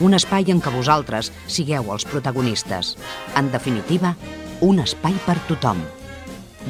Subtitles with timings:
[0.00, 2.94] un espai en què vosaltres sigueu els protagonistes.
[3.36, 4.14] En definitiva,
[4.60, 5.80] un espai per tothom.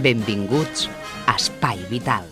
[0.03, 0.89] Benvinguts
[1.27, 2.27] a Espai Vital.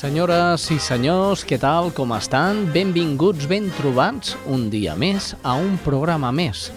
[0.00, 2.64] Senyores i senyors, què tal, com estan?
[2.72, 6.70] Benvinguts, ben trobats, un dia més a un programa més.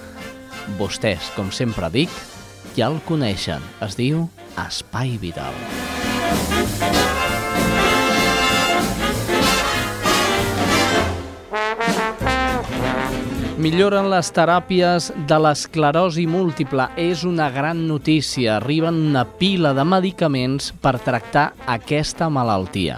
[0.79, 2.11] Vostès, com sempre dic,
[2.75, 3.63] ja el coneixen.
[3.85, 4.27] Es diu
[4.67, 5.55] Espai Vital.
[13.63, 16.83] Milloren les teràpies de l'esclerosi múltiple.
[16.99, 18.57] És una gran notícia.
[18.57, 22.97] Arriben una pila de medicaments per tractar aquesta malaltia.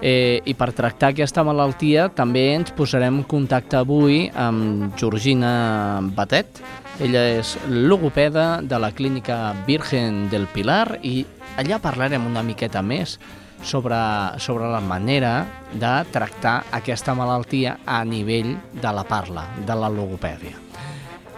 [0.00, 6.62] Eh, I per tractar aquesta malaltia també ens posarem en contacte avui amb Georgina Batet.
[6.96, 11.20] Ella és logopeda de la clínica Virgen del Pilar i
[11.60, 13.18] allà parlarem una miqueta més
[13.62, 13.96] sobre,
[14.38, 20.58] sobre la manera de tractar aquesta malaltia a nivell de la parla, de la logopèdia.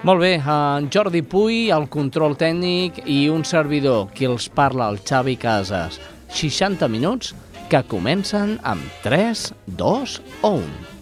[0.04, 5.00] Molt bé, en Jordi Puy, el control tècnic i un servidor, qui els parla, el
[5.00, 5.96] Xavi Casas.
[6.28, 7.32] 60 minuts
[7.72, 9.46] que comencen amb 3,
[9.80, 10.94] 2 o 1.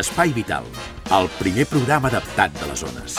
[0.00, 0.66] Espai Vital,
[1.14, 3.18] el primer programa adaptat de les zones.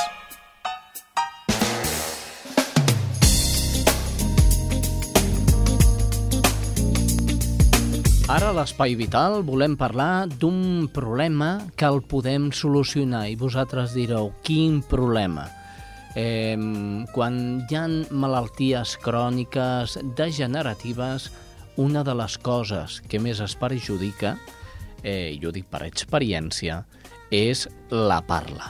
[8.32, 14.30] Ara a l'Espai Vital volem parlar d'un problema que el podem solucionar i vosaltres direu,
[14.40, 15.50] quin problema?
[16.16, 16.56] Eh,
[17.12, 17.36] quan
[17.68, 17.82] hi ha
[18.16, 21.26] malalties cròniques degeneratives,
[21.76, 24.38] una de les coses que més es perjudica,
[25.04, 26.86] eh, jo dic per experiència,
[27.36, 28.70] és la parla.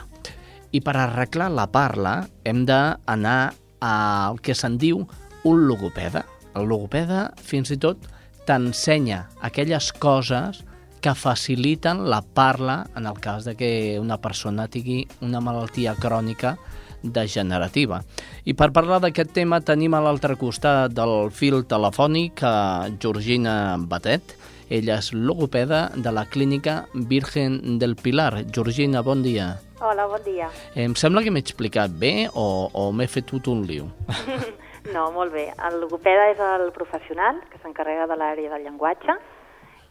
[0.74, 5.06] I per arreglar la parla hem d'anar al que se'n diu
[5.46, 6.24] un logopeda.
[6.58, 8.10] El logopeda, fins i tot,
[8.46, 10.62] t'ensenya aquelles coses
[11.02, 16.56] que faciliten la parla en el cas de que una persona tingui una malaltia crònica
[17.02, 17.98] degenerativa.
[18.46, 22.54] I per parlar d'aquest tema tenim a l'altre costat del fil telefònic a
[23.02, 24.38] Georgina Batet.
[24.72, 28.46] Ella és logopeda de la clínica Virgen del Pilar.
[28.54, 29.56] Georgina, bon dia.
[29.82, 30.48] Hola, bon dia.
[30.78, 33.90] Em sembla que m'he explicat bé o, o m'he fet tot un liu?
[34.90, 35.44] No, molt bé.
[35.62, 39.14] El logopeda és el professional que s'encarrega de l'àrea del llenguatge,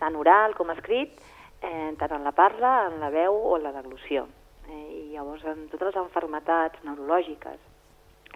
[0.01, 1.15] tant oral com escrit,
[1.63, 4.27] eh, tant en la parla, en la veu o en la deglució.
[4.67, 7.59] Eh, I llavors, en totes les enfermetats neurològiques,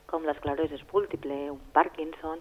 [0.07, 2.39] com l'esclerosi múltiple, un Parkinson,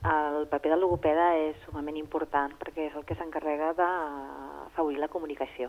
[0.00, 5.68] el paper del logopeda és sumament important perquè és el que s'encarrega d'afavorir la comunicació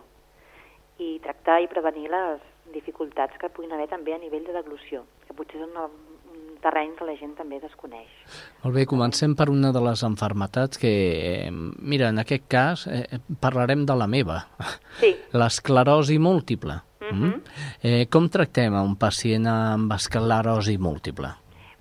[1.03, 2.39] i tractar i prevenir les
[2.71, 5.89] dificultats que puguin haver també a nivell de deglució, que potser és una,
[6.61, 8.09] un terreny que la gent també desconeix.
[8.63, 10.91] Molt bé, comencem per una de les enfermetats que,
[11.47, 14.47] eh, mira, en aquest cas eh, parlarem de la meva,
[14.99, 15.15] Sí.
[15.33, 16.81] l'esclerosi múltiple.
[17.01, 17.25] Mhm.
[17.25, 17.41] Mm?
[17.83, 21.33] Eh, com tractem a un pacient amb esclerosi múltiple?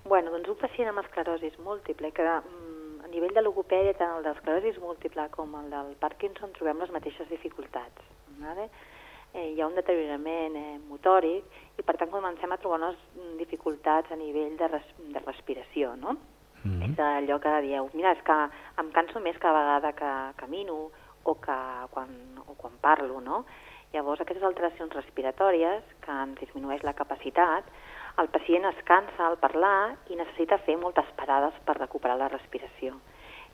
[0.05, 4.23] Bueno, doncs un pacient amb esclerosi múltiple, que mm, a nivell de logopèdia, tant el
[4.23, 8.01] d'esclerosi múltiple com el del Parkinson, trobem les mateixes dificultats.
[8.41, 8.69] Vale?
[9.33, 13.37] Eh, hi ha un deteriorament eh, motòric i, per tant, comencem a trobar unes mm,
[13.39, 16.17] dificultats a nivell de, res de respiració, no?
[16.65, 16.89] Mm.
[16.89, 18.37] És allò que dieu, mira, és que
[18.83, 20.81] em canso més cada vegada que camino
[21.23, 21.57] o, que
[21.95, 22.11] quan,
[22.45, 23.45] o quan parlo, no?
[23.93, 27.65] Llavors, aquestes alteracions respiratòries, que ens disminueix la capacitat,
[28.19, 32.99] el pacient es cansa al parlar i necessita fer moltes parades per recuperar la respiració.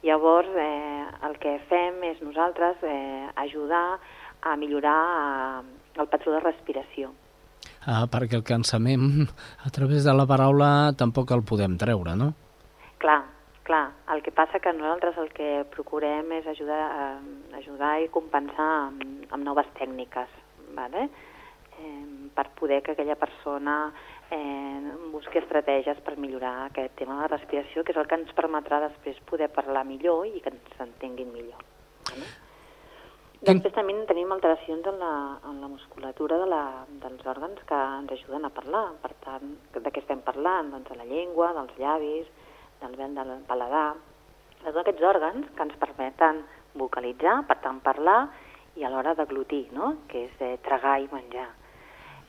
[0.05, 3.99] Llavors, eh, el que fem és nosaltres eh, ajudar
[4.41, 7.13] a millorar eh, el patró de respiració.
[7.87, 9.27] Ah, perquè el cansament
[9.67, 12.33] a través de la paraula tampoc el podem treure, no?
[12.99, 13.21] Clar,
[13.63, 13.85] clar.
[14.13, 19.27] El que passa que nosaltres el que procurem és ajudar, eh, ajudar i compensar amb,
[19.31, 20.29] amb noves tècniques,
[20.75, 21.09] ¿vale?
[21.79, 23.93] eh, per poder que aquella persona
[24.31, 24.81] eh,
[25.11, 28.81] busqui estratègies per millorar aquest tema de la respiració, que és el que ens permetrà
[28.83, 31.63] després poder parlar millor i que ens entenguin millor.
[32.09, 32.46] ¿vale?
[33.37, 35.13] Després també tenim alteracions en la,
[35.45, 36.61] en la musculatura de la,
[37.03, 38.87] dels òrgans que ens ajuden a parlar.
[39.03, 40.71] Per tant, de què estem parlant?
[40.73, 42.31] Doncs de la llengua, dels llavis,
[42.81, 43.91] del vel del paladar,
[44.63, 46.41] de tots aquests òrgans que ens permeten
[46.81, 48.19] vocalitzar, per tant parlar,
[48.77, 49.93] i a l'hora deglutir, no?
[50.09, 51.47] que és eh, tragar i menjar.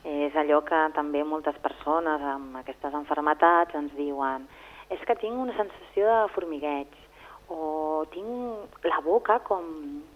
[0.05, 4.45] És allò que també moltes persones amb aquestes enfermetats ens diuen
[4.89, 6.93] és que tinc una sensació de formigueig
[7.49, 9.65] o tinc la boca com,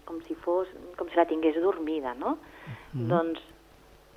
[0.06, 2.38] com, si, fos, com si la tingués dormida, no?
[2.94, 3.07] Mm.
[3.09, 3.41] Doncs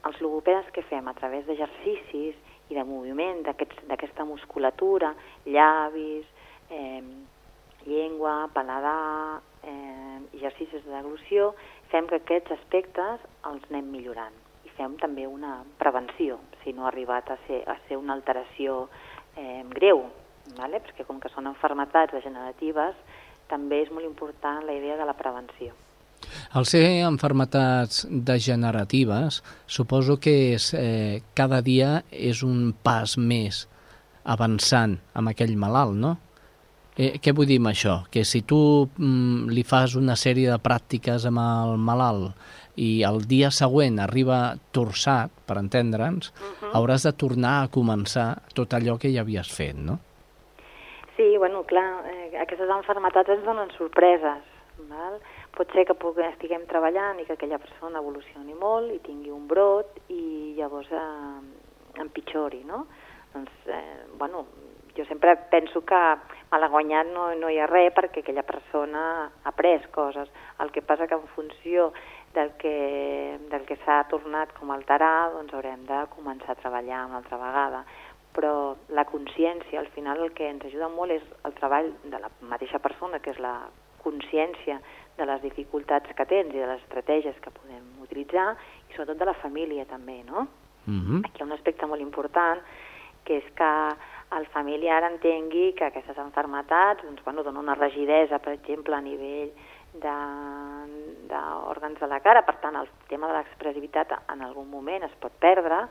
[0.06, 2.36] els logopedes que fem a través d'exercicis
[2.70, 5.14] i de moviment d'aquesta musculatura,
[5.46, 6.26] llavis,
[6.70, 7.02] eh,
[7.86, 11.54] llengua, paladar, eh, exercicis de deglució,
[11.90, 14.34] fem que aquests aspectes els anem millorant.
[14.66, 18.88] I fem també una prevenció, si no ha arribat a ser, a ser una alteració
[19.36, 20.04] eh, greu,
[20.56, 20.80] vale?
[20.80, 22.94] perquè com que són enfermetats degeneratives,
[23.50, 25.74] també és molt important la idea de la prevenció.
[26.56, 33.66] Al ser enfermetats degeneratives, suposo que és, eh, cada dia és un pas més
[34.24, 36.16] avançant amb aquell malalt, no?
[36.96, 37.98] Eh, què vull dir amb això?
[38.10, 42.32] Que si tu mm, li fas una sèrie de pràctiques amb el malalt
[42.80, 46.72] i el dia següent arriba torçat, per entendre'ns, uh -huh.
[46.72, 49.98] hauràs de tornar a començar tot allò que ja havies fet, no?
[51.16, 54.44] Sí, bueno, clar, eh, aquestes enfermetats ens donen sorpreses.
[54.90, 55.16] Val?
[55.56, 55.96] Pot ser que
[56.28, 61.40] estiguem treballant i que aquella persona evolucioni molt i tingui un brot i llavors eh,
[62.04, 62.84] empitjori, no?
[63.32, 64.44] Doncs, eh, bueno,
[64.96, 66.02] jo sempre penso que
[66.50, 70.28] mal ha guanyat no, no hi ha res perquè aquella persona ha après coses.
[70.60, 71.94] El que passa que en funció
[72.34, 77.06] del que, del que s'ha tornat com a alterar, doncs haurem de començar a treballar
[77.08, 77.86] una altra vegada
[78.36, 82.30] però la consciència, al final el que ens ajuda molt és el treball de la
[82.44, 83.56] mateixa persona, que és la
[84.04, 84.76] consciència
[85.16, 88.52] de les dificultats que tens i de les estratègies que podem utilitzar,
[88.90, 90.46] i sobretot de la família també, no?
[90.86, 91.24] Mm -hmm.
[91.24, 92.60] Aquí hi ha un aspecte molt important,
[93.24, 93.72] que és que
[94.36, 99.50] el familiar entengui que aquestes enfermetats doncs, bueno, donen una rigidesa, per exemple, a nivell
[99.94, 105.02] de- d'òrgans de, de la cara, per tant, el tema de l'expressivitat en algun moment
[105.02, 105.86] es pot perdre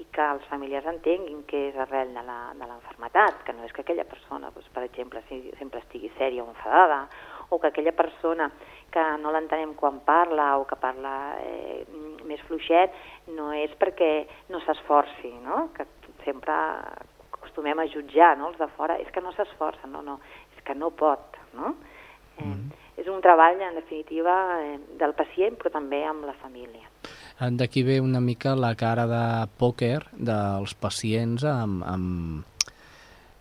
[0.00, 4.06] i que els familiars entenguin que és arrel de l'enfermetat, que no és que aquella
[4.08, 7.02] persona, doncs, per exemple, si, sempre estigui sèria o enfadada,
[7.50, 8.48] o que aquella persona
[8.94, 11.84] que no l'entenem quan parla o que parla eh,
[12.26, 12.94] més fluixet,
[13.36, 14.10] no és perquè
[14.50, 15.68] no s'esforci, no?
[15.76, 15.86] que
[16.24, 16.56] sempre
[17.30, 18.50] acostumem a jutjar no?
[18.50, 20.20] els de fora, és que no s'esforça, no, no,
[20.56, 21.38] és que no pot.
[21.58, 21.74] No?
[22.38, 22.68] Eh, mm.
[23.00, 26.86] És un treball, en definitiva, eh, del pacient, però també amb la família.
[27.40, 29.24] D'aquí ve una mica la cara de
[29.56, 32.66] pòquer dels pacients amb, amb,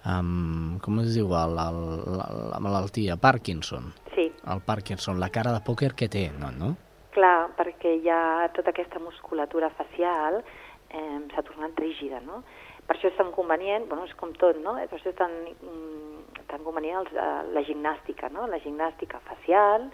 [0.07, 3.92] amb com es diu, el, la, la malaltia, Parkinson.
[4.16, 6.54] Sí, El Parkinson, la cara de pòquer que té, no?
[6.56, 6.78] no?
[7.19, 12.44] clar, perquè hi ha tota aquesta musculatura facial eh, s'ha tornat rígida, no?
[12.88, 14.75] Per això és tan convenient, bueno, és com tot, no?
[14.80, 18.48] Per això és tan, mm, tan convenient els, eh, la gimnàstica, no?
[18.48, 19.90] La gimnàstica facial,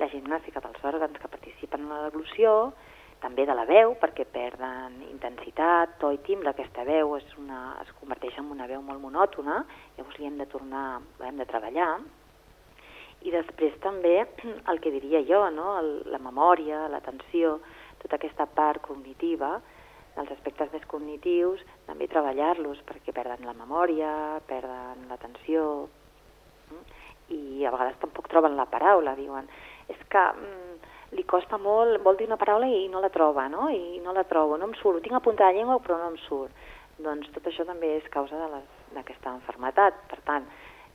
[0.00, 2.72] la gimnàstica dels òrgans que participen en la deglució,
[3.20, 7.90] també de la veu, perquè perden intensitat, to i timbre, aquesta veu és una, es
[8.00, 9.60] converteix en una veu molt monòtona,
[9.98, 11.90] llavors li hem de tornar, l'hem de treballar,
[13.20, 14.14] i després també
[14.72, 15.74] el que diria jo, no?
[15.80, 17.58] el, la memòria, l'atenció,
[18.00, 19.58] tota aquesta part cognitiva,
[20.20, 24.12] els aspectes més cognitius, també treballar-los perquè perden la memòria,
[24.48, 25.66] perden l'atenció,
[26.70, 26.98] mm?
[27.36, 29.46] i a vegades tampoc troben la paraula, diuen,
[29.92, 30.69] és que mm,
[31.16, 33.68] li costa molt, vol dir una paraula i no la troba, no?
[33.68, 36.10] I no la trobo, no em surt, ho tinc a punta de llengua però no
[36.12, 36.52] em surt.
[37.00, 38.36] Doncs tot això també és causa
[38.94, 39.96] d'aquesta enfermetat.
[40.10, 40.46] Per tant,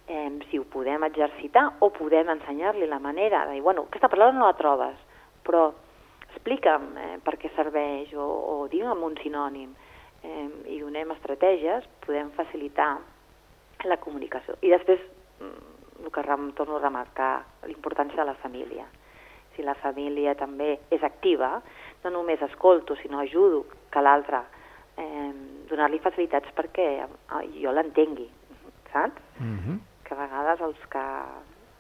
[0.08, 4.38] eh, si ho podem exercitar o podem ensenyar-li la manera de dir, bueno, aquesta paraula
[4.38, 5.02] no la trobes,
[5.44, 5.68] però
[6.30, 9.74] explica'm eh, per què serveix o, o digue'm un sinònim
[10.24, 12.94] eh, i donem estratègies, podem facilitar
[13.86, 14.56] la comunicació.
[14.62, 15.02] I després,
[15.40, 16.24] mm, el que
[16.56, 18.86] torno a remarcar, l'importància de la família.
[19.56, 21.62] Si la família també és activa,
[22.04, 24.42] no només escolto, sinó ajudo que l'altre
[24.98, 25.32] eh,
[25.70, 28.30] donar-li facilitats perquè eh, jo l'entengui,
[28.92, 29.22] saps?
[29.40, 29.80] Mm -hmm.
[30.04, 31.08] que a vegades els que,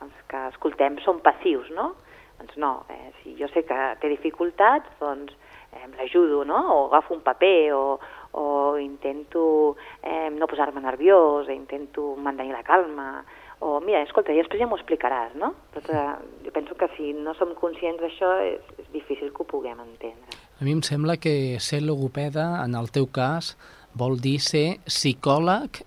[0.01, 1.95] els que escoltem són passius, no?
[2.39, 5.33] Doncs no, eh, si jo sé que té dificultats, doncs
[5.71, 6.59] eh, l'ajudo, no?
[6.75, 7.99] O agafo un paper, o,
[8.31, 13.23] o intento eh, no posar-me nerviós, intento mantenir la calma,
[13.59, 15.53] o mira, escolta, i després ja m'ho explicaràs, no?
[15.73, 16.03] Tot, eh,
[16.45, 20.39] jo penso que si no som conscients d'això és, és difícil que ho puguem entendre.
[20.59, 23.55] A mi em sembla que ser logopeda, en el teu cas,
[23.95, 25.83] vol dir ser psicòleg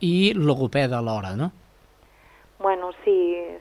[0.00, 1.52] i logopeda alhora, no?
[2.58, 3.14] Bueno, sí,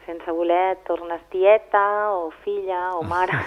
[0.06, 3.36] sense voler tornes tieta o filla o mare,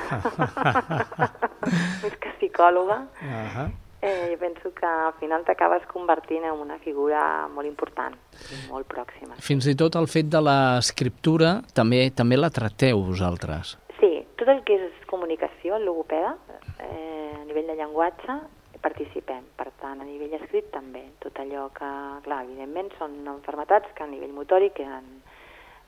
[2.03, 3.05] més que psicòloga.
[3.23, 3.69] Uh -huh.
[4.00, 8.14] Eh, jo penso que al final t'acabes convertint en una figura molt important
[8.55, 9.35] i molt pròxima.
[9.43, 13.75] Fins i tot el fet de l'escriptura també també la tracteu vosaltres.
[13.99, 16.37] Sí, tot el que és comunicació, logopeda,
[16.78, 18.38] eh, a nivell de llenguatge,
[18.83, 19.43] participem.
[19.59, 21.02] Per tant, a nivell escrit també.
[21.19, 21.90] Tot allò que,
[22.23, 25.09] clar, evidentment són enfermetats que a nivell motòric eren,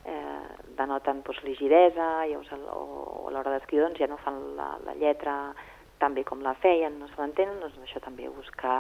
[0.04, 0.40] eh,
[0.78, 4.96] denoten doncs, rigidesa i, o, o a l'hora d'escriure doncs, ja no fan la, la
[4.98, 5.54] lletra
[6.00, 8.76] tan bé com la feien, no se l'entenen, doncs això també buscar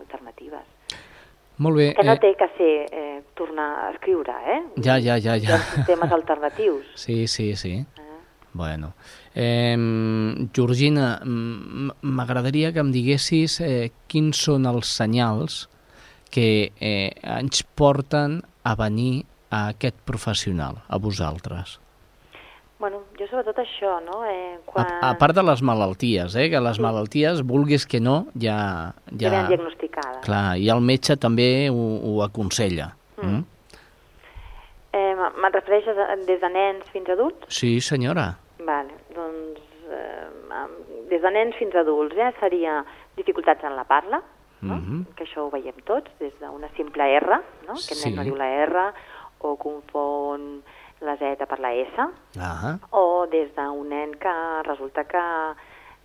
[0.00, 0.64] alternatives.
[1.62, 1.90] Molt bé.
[1.94, 4.60] Que no eh, té que ser eh, tornar a escriure, eh?
[4.82, 5.58] Ja, ja, ja, ja.
[5.60, 6.88] ha sistemes alternatius.
[7.04, 7.76] Sí, sí, sí.
[7.78, 8.16] Eh?
[8.54, 8.94] Bueno.
[9.34, 9.76] Eh,
[10.54, 15.64] Georgina, m'agradaria que em diguessis eh, quins són els senyals
[16.34, 21.78] que eh, ens porten a venir a aquest professional, a vosaltres.
[22.84, 24.18] Bueno, jo sobretot això, no?
[24.28, 24.84] Eh, quan...
[24.84, 28.92] A, a part de les malalties, eh, que les malalties, vulguis que no, ja...
[29.08, 30.18] ja ben diagnosticades.
[30.26, 32.90] Clar, i el metge també ho, ho aconsella.
[33.16, 33.30] Mm.
[33.30, 33.80] Mm?
[35.00, 35.96] Eh, me'n refereixes
[36.28, 37.48] des de nens fins a adults?
[37.48, 38.26] Sí, senyora.
[38.68, 40.28] Vale, doncs eh,
[41.08, 42.82] des de nens fins a adults eh, seria
[43.16, 44.20] dificultats en la parla,
[44.60, 44.76] no?
[44.76, 45.02] Mhm.
[45.16, 47.80] que això ho veiem tots, des d'una simple R, no?
[47.80, 48.10] que el Sí.
[48.10, 48.90] nen no diu la R,
[49.40, 50.60] o confon
[51.00, 52.08] la Z per la S,
[52.40, 54.34] Ah, o des d'un nen que
[54.64, 55.20] resulta que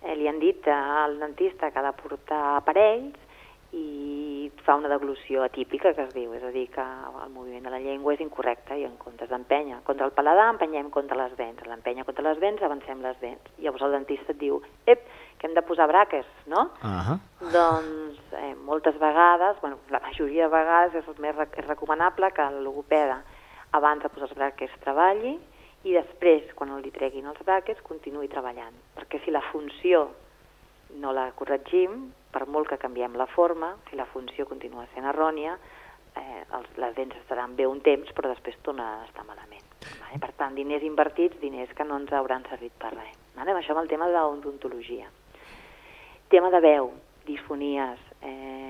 [0.02, 3.16] eh, li han dit al dentista que ha de portar aparells
[3.72, 7.70] i fa una deglució atípica, que es diu, és a dir, que el moviment de
[7.70, 11.62] la llengua és incorrecte i en comptes d'empènyer contra el paladar, empenyem contra les dents,
[11.70, 13.52] l'empenya contra les dents, avancem les dents.
[13.62, 14.58] Llavors el dentista et diu,
[14.90, 15.06] ep,
[15.38, 16.68] que hem de posar braques, no?
[16.82, 17.16] ah,
[17.52, 22.64] Doncs eh, moltes vegades, bueno, la majoria de vegades és, més, és recomanable que el
[22.64, 23.22] logopeda
[23.76, 25.36] abans de posar els braques treballi
[25.88, 28.74] i després, quan li treguin els braques, continuï treballant.
[28.96, 30.08] Perquè si la funció
[31.00, 35.56] no la corregim, per molt que canviem la forma, si la funció continua sent errònia,
[36.16, 39.64] eh, els, les dents estaran bé un temps, però després tornaran a estar malament.
[40.02, 40.20] Vale?
[40.22, 43.16] Per tant, diners invertits, diners que no ens hauran servit per res.
[43.36, 43.56] Vale?
[43.56, 45.08] Això amb el tema de l'odontologia.
[46.30, 46.92] Tema de veu,
[47.26, 48.69] disfonies, eh,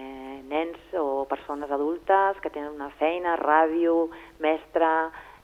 [0.50, 4.09] nens o persones adultes que tenen una feina, ràdio,
[4.42, 4.90] mestre,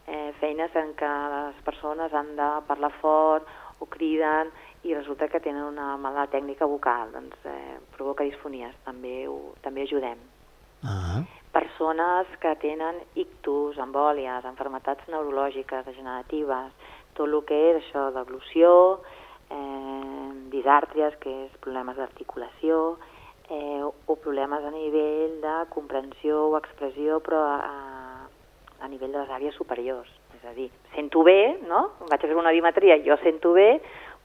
[0.06, 3.46] eh, feines en què les persones han de parlar fort
[3.80, 4.50] o criden
[4.86, 9.86] i resulta que tenen una mala tècnica vocal, doncs eh, provoca disfonies, també, ho, també
[9.86, 10.20] ajudem.
[10.86, 11.22] ah,
[11.56, 16.72] Persones que tenen ictus, embòlies, enfermetats neurològiques, degeneratives,
[17.16, 18.70] tot el que és això d'aglució,
[19.50, 22.98] eh, disàrtries, que és problemes d'articulació,
[23.50, 28.26] eh, o problemes a nivell de comprensió o expressió, però a,
[28.80, 30.10] a nivell de les àrees superiors.
[30.36, 31.86] És a dir, sento bé, no?
[32.10, 33.80] Vaig a fer una audiometria, jo sento bé,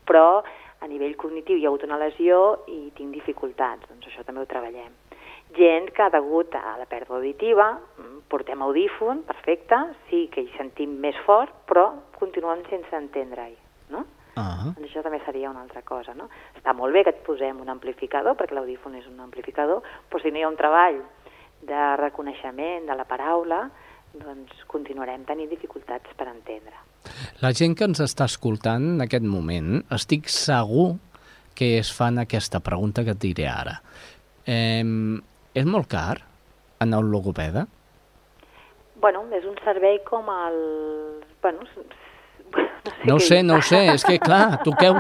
[0.08, 0.42] però
[0.82, 4.50] a nivell cognitiu hi ha hagut una lesió i tinc dificultats, doncs això també ho
[4.50, 4.92] treballem.
[5.58, 10.96] Gent que, degut a la pèrdua auditiva, mm, portem audífon, perfecte, sí que hi sentim
[11.04, 13.61] més fort, però continuem sense entendre-hi?
[14.42, 16.28] Ah, Doncs això també seria una altra cosa, no?
[16.58, 20.32] Està molt bé que et posem un amplificador, perquè l'audífon és un amplificador, però si
[20.32, 21.02] no hi ha un treball
[21.68, 23.64] de reconeixement de la paraula,
[24.14, 26.74] doncs continuarem tenint dificultats per entendre.
[27.42, 30.92] La gent que ens està escoltant en aquest moment, estic segur
[31.58, 33.80] que es fan aquesta pregunta que et diré ara.
[34.46, 34.84] Eh,
[35.54, 36.22] és molt car
[36.82, 37.68] anar a un logopeda?
[39.02, 40.58] Bueno, és un servei com el...
[41.42, 41.66] Bueno,
[43.06, 45.00] No ho sé, no ho sé, és que clar, toqueu,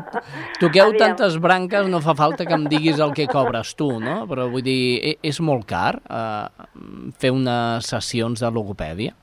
[0.62, 0.98] toqueu Aviam.
[0.98, 4.24] tantes branques, no fa falta que em diguis el que cobres tu, no?
[4.30, 6.68] Però vull dir, e- és molt car eh,
[7.22, 9.14] fer unes sessions de logopèdia?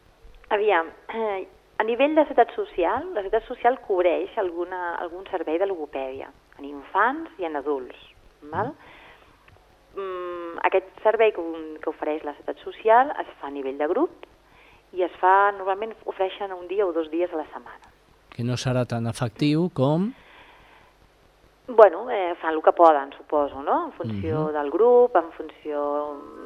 [0.55, 1.47] Aviam, eh,
[1.79, 6.65] a nivell de seguretat social, la seguretat social cobreix alguna, algun servei de logopèdia en
[6.67, 7.99] infants i en adults.
[8.51, 8.73] Val?
[9.99, 11.43] Mm, aquest servei que,
[11.83, 14.27] que ofereix la seguretat social es fa a nivell de grup
[14.95, 17.98] i es fa, normalment ofereixen un dia o dos dies a la setmana.
[18.39, 20.13] Que no serà tan efectiu com...
[21.67, 23.87] Bueno, eh, fan el que poden, suposo, no?
[23.87, 24.53] En funció Mhm.
[24.55, 25.81] del grup, en funció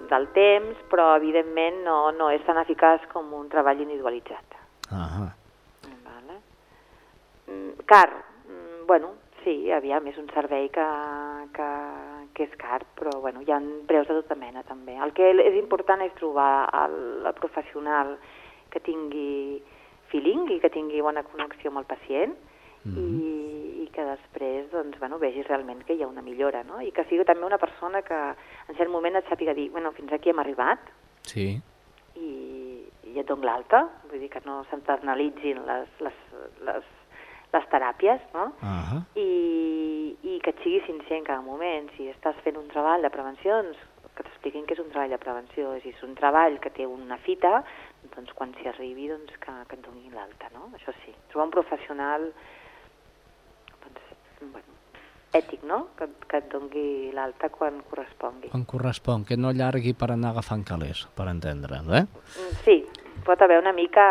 [0.08, 4.56] del temps, però evidentment no, no és tan eficaç com un treball individualitzat.
[4.90, 5.28] Ah,
[6.08, 6.40] Vale.
[7.46, 8.08] Mm, car,
[8.48, 9.10] mm, bueno,
[9.44, 10.88] sí, aviam, és un servei que,
[11.52, 11.68] que,
[12.34, 14.96] que és car, però bueno, hi ha preus de tota mena també.
[14.96, 18.16] El que és important és trobar el, el professional
[18.70, 19.62] que tingui
[20.12, 22.36] feeling i que tingui bona connexió amb el pacient
[22.84, 26.80] i, i que després doncs, bueno, vegis realment que hi ha una millora, no?
[26.82, 28.18] I que sigui també una persona que
[28.68, 30.90] en cert moment et sàpiga dir, bueno, fins aquí hem arribat,
[31.28, 31.46] sí.
[32.16, 36.18] i, i i et dono l'alta, vull dir que no s'internalitzin les, les,
[36.66, 36.90] les,
[37.52, 38.46] les teràpies, no?
[38.62, 39.00] Uh -huh.
[39.20, 41.90] I, i que et sigui sincer en cada moment.
[41.96, 43.78] Si estàs fent un treball de prevenció, doncs
[44.22, 45.74] que t'expliquin que és un treball de prevenció.
[45.82, 47.62] Si és un treball que té una fita,
[48.14, 50.70] doncs quan s'hi arribi doncs que, que et donin l'alta, no?
[50.78, 52.28] Això sí, trobar un professional
[53.82, 54.14] doncs,
[54.52, 54.78] bueno,
[55.38, 55.82] ètic, no?
[55.98, 56.86] Que, que et doni
[57.16, 58.52] l'alta quan correspongui.
[58.52, 62.06] Quan correspon, que no allargui per anar agafant calés, per entendre'ns, eh?
[62.06, 62.80] Mm, Sí,
[63.26, 64.06] pot haver una mica...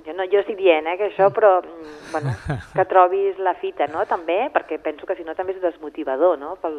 [0.00, 2.32] Jo, no, jo estic dient eh, que això, però mm, bueno,
[2.76, 6.54] que trobis la fita, no?, també, perquè penso que si no també és desmotivador, no?,
[6.62, 6.78] pel,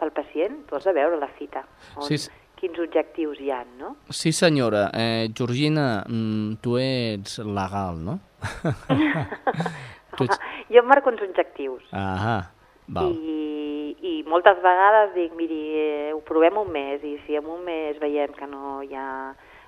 [0.00, 0.62] pel pacient.
[0.68, 1.64] Tu has de veure la fita,
[1.96, 2.18] on, Sí,
[2.60, 3.94] quins objectius hi ha, no?
[4.12, 4.88] Sí, senyora.
[4.92, 8.18] Eh, Georgina, mm, tu ets legal, no?
[10.16, 10.40] tu ets...
[10.70, 11.86] Jo em marco uns objectius.
[11.92, 12.50] Ah,
[12.86, 13.14] val.
[13.14, 17.64] I, I moltes vegades dic, miri, eh, ho provem un mes, i si en un
[17.64, 19.08] mes veiem que no hi ha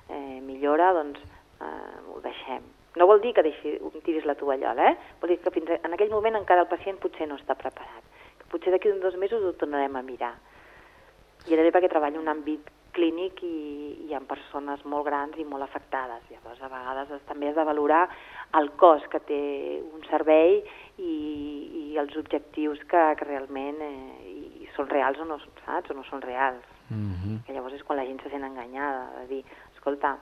[0.09, 2.65] eh, millora, doncs eh, ho deixem.
[3.01, 5.13] No vol dir que deixi, tiris la tovallola, eh?
[5.23, 8.05] Vol dir que fins a, en aquell moment encara el pacient potser no està preparat.
[8.53, 10.35] Potser d'aquí uns dos mesos ho tornarem a mirar.
[11.49, 15.47] I també perquè treballo en un àmbit clínic i hi ha persones molt grans i
[15.49, 16.25] molt afectades.
[16.31, 18.03] Llavors, a vegades es, també has de valorar
[18.59, 19.41] el cost que té
[19.83, 20.61] un servei
[20.99, 21.15] i,
[21.83, 25.91] i els objectius que, que realment eh, i són reals o no, saps?
[25.91, 26.69] O no són reals.
[26.91, 27.41] Mhm.
[27.47, 29.41] Que llavors és quan la gent se sent enganyada, de dir,
[29.73, 30.19] escolta,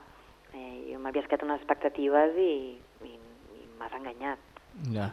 [0.53, 3.13] eh, jo m'havies quedat unes expectatives i, i,
[3.59, 4.49] i m'has enganyat.
[4.95, 5.11] Ja.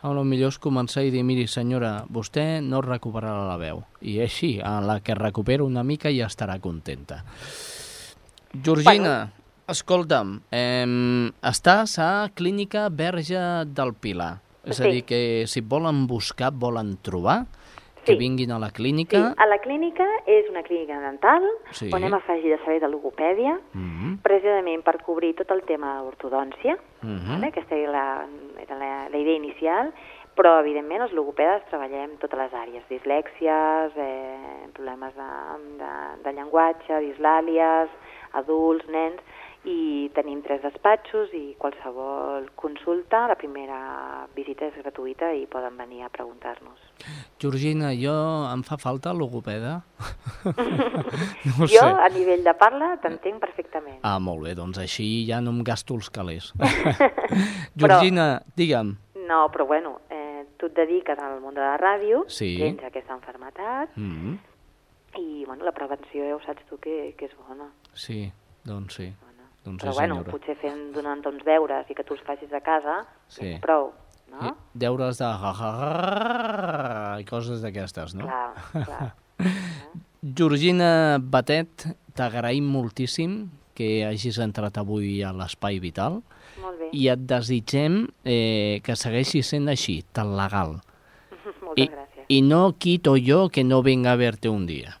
[0.00, 3.80] A lo millor és començar i dir, miri senyora, vostè no recuperarà la veu.
[4.06, 7.24] I així, a la que recupera una mica ja estarà contenta.
[8.54, 9.32] Georgina,
[9.68, 10.86] escolta'm, eh,
[11.42, 14.38] estàs a Clínica Verge del Pilar.
[14.64, 14.90] És a Sí.
[14.90, 17.46] dir, que si volen buscar, volen trobar,
[18.08, 18.18] que Sí.
[18.18, 19.34] vinguin a la Sí, clínica...
[19.36, 21.90] a la clínica és una clínica dental Sí.
[21.92, 26.78] on hem afegit de servei de logopèdia, Mhm, precisament per cobrir tot el tema d'ortodòncia,
[27.02, 27.28] mhm.
[27.28, 27.46] vale?
[27.48, 28.26] aquesta era, la,
[28.62, 29.92] era la, la idea inicial,
[30.38, 35.30] però evidentment els logopedes treballem totes les àrees, dislèxies, eh, problemes de,
[35.78, 35.92] de,
[36.24, 37.88] de llenguatge, dislàlies,
[38.34, 39.20] adults, nens,
[39.64, 46.04] i tenim tres despatxos i qualsevol consulta, la primera visita és gratuïta i poden venir
[46.06, 46.78] a preguntar-nos.
[47.42, 48.14] Georgina, jo
[48.52, 49.82] em fa falta logopeda?
[51.58, 51.84] no jo, sé.
[51.84, 53.98] a nivell de parla, t'entenc perfectament.
[54.02, 56.52] Ah, molt bé, doncs així ja no em gasto els calés.
[57.78, 58.94] Georgina, digue'm.
[59.28, 62.54] No, però bueno, eh, tu et dediques al món de la ràdio, Sí.
[62.58, 64.38] tens aquesta enfermetat, Mm,
[65.18, 67.70] i bueno, la prevenció ja ho saps tu que, que és bona.
[67.94, 68.30] sí,
[68.64, 69.12] doncs sí.
[69.68, 70.32] Doncs Però sí, bueno, senyora.
[70.32, 73.52] potser fent donant uns deures i que tu els facis a casa, Sí.
[73.52, 73.90] és prou,
[74.32, 74.48] no?
[74.48, 75.28] I Deures de...
[77.20, 78.24] i coses d'aquestes, no?
[78.24, 79.08] Clar, clar.
[80.22, 81.86] Georgina Batet,
[82.18, 86.22] t'agraïm moltíssim que hagis entrat avui a l'Espai Vital
[86.58, 90.80] Molt bé, i et desitgem eh, que segueixi sent així, tan legal.
[91.62, 92.24] moltes I, gràcies.
[92.28, 94.96] I no quito yo que no venga a verte un dia.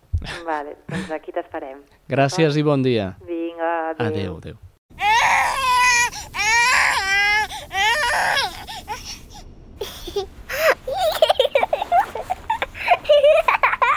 [0.46, 1.82] Vale, doncs aquí t'esperem.
[2.08, 3.12] Gràcies i bon dia.
[3.58, 4.06] Vinga, adéu.
[4.06, 4.56] Adéu, adéu.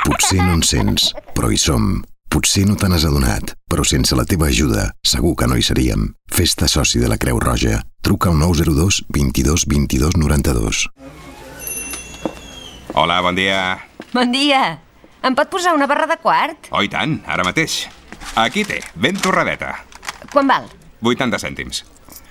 [0.05, 2.01] Potser no ens sents, però hi som.
[2.31, 6.09] Potser no te n'has adonat, però sense la teva ajuda segur que no hi seríem.
[6.31, 7.83] Festa soci de la Creu Roja.
[8.01, 10.87] Truca al 902 22 22 92.
[12.97, 13.77] Hola, bon dia.
[14.11, 14.79] Bon dia.
[15.21, 16.71] Em pot posar una barra de quart?
[16.73, 17.83] Oh, i tant, ara mateix.
[18.35, 19.73] Aquí té, ben torradeta.
[20.31, 20.69] Quan val?
[21.03, 21.81] 80 cèntims.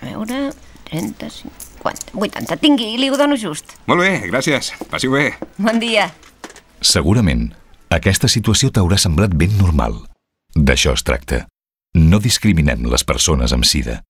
[0.01, 0.49] A veure,
[0.89, 2.57] 30, 50, 80.
[2.57, 3.75] Tingui, li ho dono just.
[3.85, 4.71] Molt bé, gràcies.
[4.89, 5.35] Passi-ho bé.
[5.61, 6.09] Bon dia.
[6.81, 7.51] Segurament,
[7.93, 9.99] aquesta situació t'haurà semblat ben normal.
[10.55, 11.45] D'això es tracta.
[11.93, 14.01] No discriminem les persones amb sida.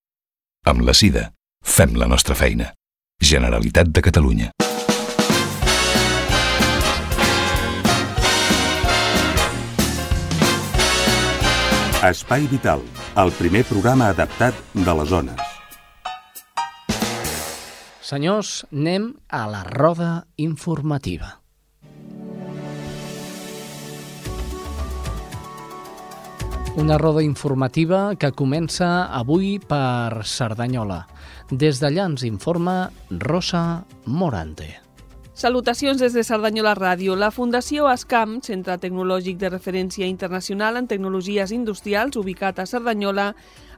[0.63, 1.31] Amb la sida,
[1.65, 2.71] fem la nostra feina.
[3.19, 4.51] Generalitat de Catalunya.
[12.01, 12.79] Espai Vital,
[13.21, 15.37] el primer programa adaptat de les zones.
[18.01, 20.09] Senyors, anem a la roda
[20.41, 21.29] informativa.
[26.81, 31.03] Una roda informativa que comença avui per Cerdanyola.
[31.53, 34.80] Des d'allà ens informa Rosa Morante.
[35.41, 37.15] Salutacions des de Cerdanyola Ràdio.
[37.17, 43.25] La Fundació ASCAM, Centre Tecnològic de Referència Internacional en Tecnologies Industrials, ubicat a Cerdanyola,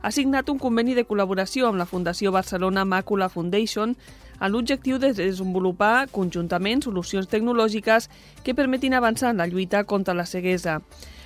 [0.02, 3.96] ha signat un conveni de col·laboració amb la Fundació Barcelona Macula Foundation
[4.42, 8.10] amb l'objectiu de desenvolupar conjuntament solucions tecnològiques
[8.44, 10.82] que permetin avançar en la lluita contra la ceguesa.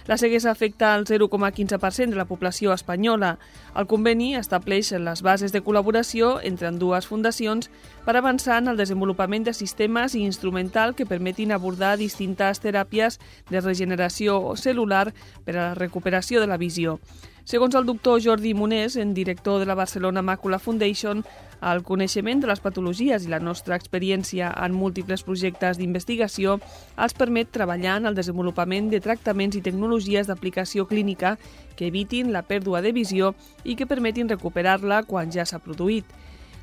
[0.07, 3.33] La ceguesa afecta al 0,15% de la població espanyola.
[3.75, 7.67] El conveni estableix les bases de col·laboració entre dues fundacions
[8.05, 13.19] per avançar en el desenvolupament de sistemes i instrumental que permetin abordar distintes teràpies
[13.51, 15.11] de regeneració celular
[15.43, 17.01] per a la recuperació de la visió.
[17.47, 21.21] Segons el doctor Jordi Monés, en director de la Barcelona Macula Foundation,
[21.63, 26.57] el coneixement de les patologies i la nostra experiència en múltiples projectes d'investigació
[27.05, 31.37] els permet treballar en el desenvolupament de tractaments i tecnologies d'aplicació clínica
[31.79, 33.31] que evitin la pèrdua de visió
[33.63, 36.03] i que permetin recuperar-la quan ja s'ha produït.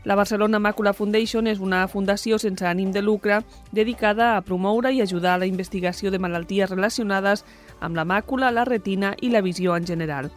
[0.05, 3.41] La Barcelona Macula Foundation és una fundació sense ànim de lucre
[3.73, 7.49] dedicada a promoure i ajudar a la investigació de malalties relacionades
[7.81, 10.35] amb la màcula, la retina i la visió en general.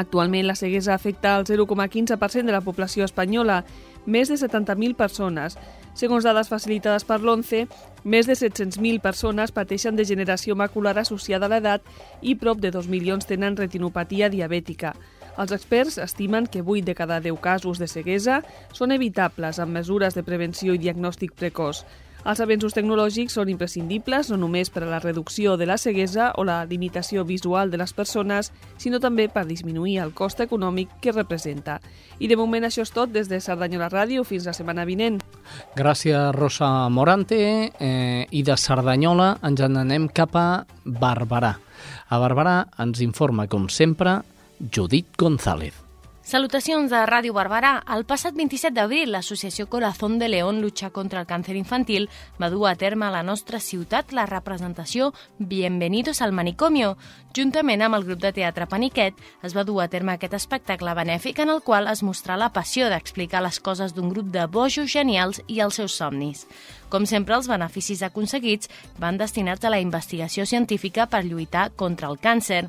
[0.00, 3.64] Actualment la ceguesa afecta el 0,15% de la població espanyola,
[4.06, 5.58] més de 70.000 persones.
[5.92, 7.66] Segons dades facilitades per l'ONCE,
[8.04, 11.84] més de 700.000 persones pateixen degeneració macular associada a l'edat
[12.22, 14.94] i prop de 2 milions tenen retinopatia diabètica.
[15.36, 18.40] Els experts estimen que 8 de cada 10 casos de ceguesa
[18.72, 21.84] són evitables amb mesures de prevenció i diagnòstic precoç.
[22.20, 26.44] Els avenços tecnològics són imprescindibles no només per a la reducció de la ceguesa o
[26.44, 31.78] la limitació visual de les persones, sinó també per disminuir el cost econòmic que representa.
[32.20, 35.20] I de moment això és tot des de Cerdanyola Ràdio fins la setmana vinent.
[35.76, 37.40] Gràcies, Rosa Morante.
[37.80, 40.48] Eh, I de Cerdanyola ens en anem cap a
[40.84, 41.56] Barberà.
[42.10, 44.20] A Barberà ens informa, com sempre,
[44.60, 45.89] Judit González.
[46.30, 47.80] Salutacions de Ràdio Barberà.
[47.90, 52.06] El passat 27 d'abril, l'associació Corazón de León Lucha contra el Càncer Infantil
[52.38, 56.92] va dur a terme a la nostra ciutat la representació Bienvenidos al Manicomio.
[57.34, 61.42] Juntament amb el grup de teatre Paniquet, es va dur a terme aquest espectacle benèfic
[61.42, 65.42] en el qual es mostrà la passió d'explicar les coses d'un grup de bojos genials
[65.48, 66.46] i els seus somnis.
[66.90, 72.18] Com sempre, els beneficis aconseguits van destinats a la investigació científica per lluitar contra el
[72.18, 72.64] càncer.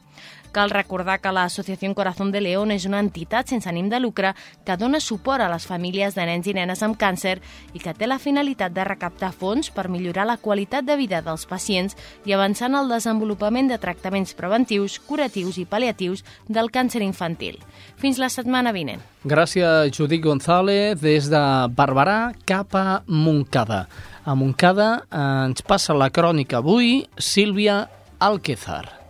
[0.52, 4.34] Cal recordar que l'Associació Corazón de León és una entitat sense ànim de lucre
[4.68, 7.38] que dona suport a les famílies de nens i nenes amb càncer
[7.74, 11.48] i que té la finalitat de recaptar fons per millorar la qualitat de vida dels
[11.48, 11.96] pacients
[12.28, 17.58] i avançar en el desenvolupament de tractaments preventius, curatius i pal·liatius del càncer infantil.
[17.96, 19.02] Fins la setmana vinent.
[19.24, 23.86] Gràcies, Judit González, des de Barberà cap a Montcada.
[24.24, 27.88] A Montcada eh, ens passa la crònica avui Sílvia
[28.22, 29.01] Alquezar.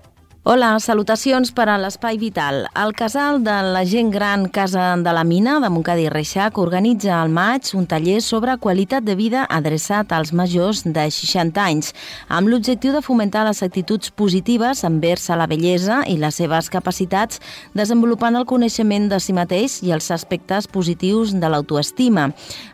[0.44, 2.64] Hola, salutacions per a l'Espai Vital.
[2.74, 7.12] El casal de la gent gran Casa de la Mina de Montcada i Reixac organitza
[7.14, 11.92] al maig un taller sobre qualitat de vida adreçat als majors de 60 anys,
[12.26, 17.38] amb l'objectiu de fomentar les actituds positives envers a la bellesa i les seves capacitats,
[17.78, 22.32] desenvolupant el coneixement de si mateix i els aspectes positius de l'autoestima,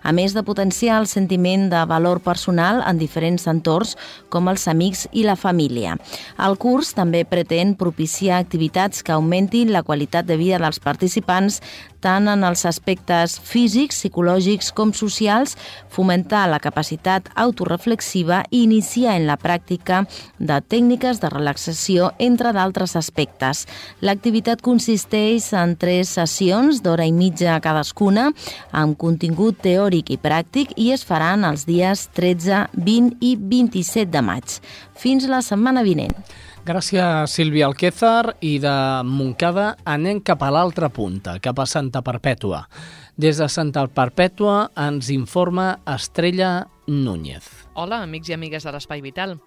[0.07, 3.97] a més de potenciar el sentiment de valor personal en diferents entorns
[4.31, 5.99] com els amics i la família.
[6.39, 11.57] El curs també pretén pretén propiciar activitats que augmentin la qualitat de vida dels participants
[11.99, 15.55] tant en els aspectes físics, psicològics com socials,
[15.89, 20.03] fomentar la capacitat autoreflexiva i iniciar en la pràctica
[20.37, 23.65] de tècniques de relaxació, entre d'altres aspectes.
[24.05, 28.29] L'activitat consisteix en tres sessions d'hora i mitja cadascuna,
[28.69, 34.21] amb contingut teòric i pràctic, i es faran els dies 13, 20 i 27 de
[34.21, 34.59] maig.
[34.93, 36.13] Fins la setmana vinent.
[36.67, 38.33] Gràcies, Sílvia Alquézar.
[38.43, 38.71] I de
[39.07, 42.65] Montcada anem cap a l'altra punta, cap a Santa Perpètua.
[43.15, 47.47] Des de Santa Perpètua ens informa Estrella Núñez.
[47.71, 49.37] Hola, amics i amigues de l'Espai Vital.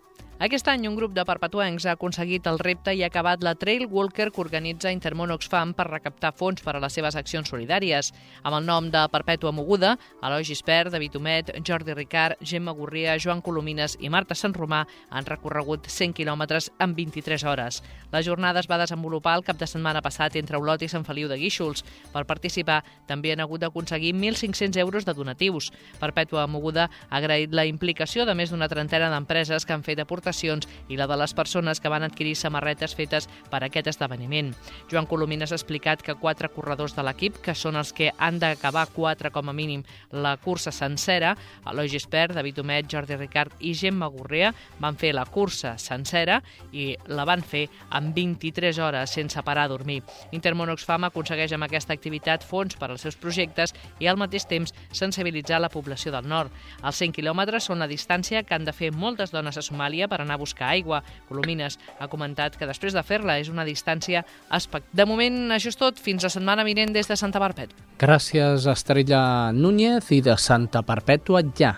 [0.41, 3.83] Aquest any un grup de perpetuencs ha aconseguit el repte i ha acabat la Trail
[3.85, 8.09] Walker que organitza Intermón Oxfam per recaptar fons per a les seves accions solidàries.
[8.41, 9.91] Amb el nom de Perpètua Moguda,
[10.25, 15.29] Eloi Gispert, David Homet, Jordi Ricard, Gemma Gurria, Joan Colomines i Marta Sant Romà han
[15.29, 17.83] recorregut 100 quilòmetres en 23 hores.
[18.11, 21.29] La jornada es va desenvolupar el cap de setmana passat entre Olot i Sant Feliu
[21.29, 21.85] de Guíxols.
[22.15, 25.69] Per participar també han hagut d'aconseguir 1.500 euros de donatius.
[26.01, 30.30] Perpètua Moguda ha agraït la implicació de més d'una trentena d'empreses que han fet aportacions
[30.31, 34.55] aportacions i la de les persones que van adquirir samarretes fetes per aquest esdeveniment.
[34.91, 38.89] Joan Colomines ha explicat que quatre corredors de l'equip, que són els que han d'acabar
[38.95, 44.09] quatre com a mínim la cursa sencera, Eloi Gispert, David Homet, Jordi Ricard i Gemma
[44.09, 46.41] Gorrea, van fer la cursa sencera
[46.73, 47.67] i la van fer
[47.97, 50.03] en 23 hores sense parar a dormir.
[50.33, 54.75] Intermón Oxfam aconsegueix amb aquesta activitat fons per als seus projectes i al mateix temps
[54.93, 56.51] sensibilitzar la població del nord.
[56.83, 60.27] Els 100 quilòmetres són la distància que han de fer moltes dones a Somàlia per
[60.27, 61.01] anar a buscar aigua.
[61.29, 64.89] Colomines ha comentat que després de fer-la és una distància espectacular.
[64.93, 66.01] De moment, això és tot.
[66.01, 67.89] Fins la setmana vinent des de Santa Perpètua.
[68.01, 71.77] Gràcies, Estrella Núñez, i de Santa Perpètua ja.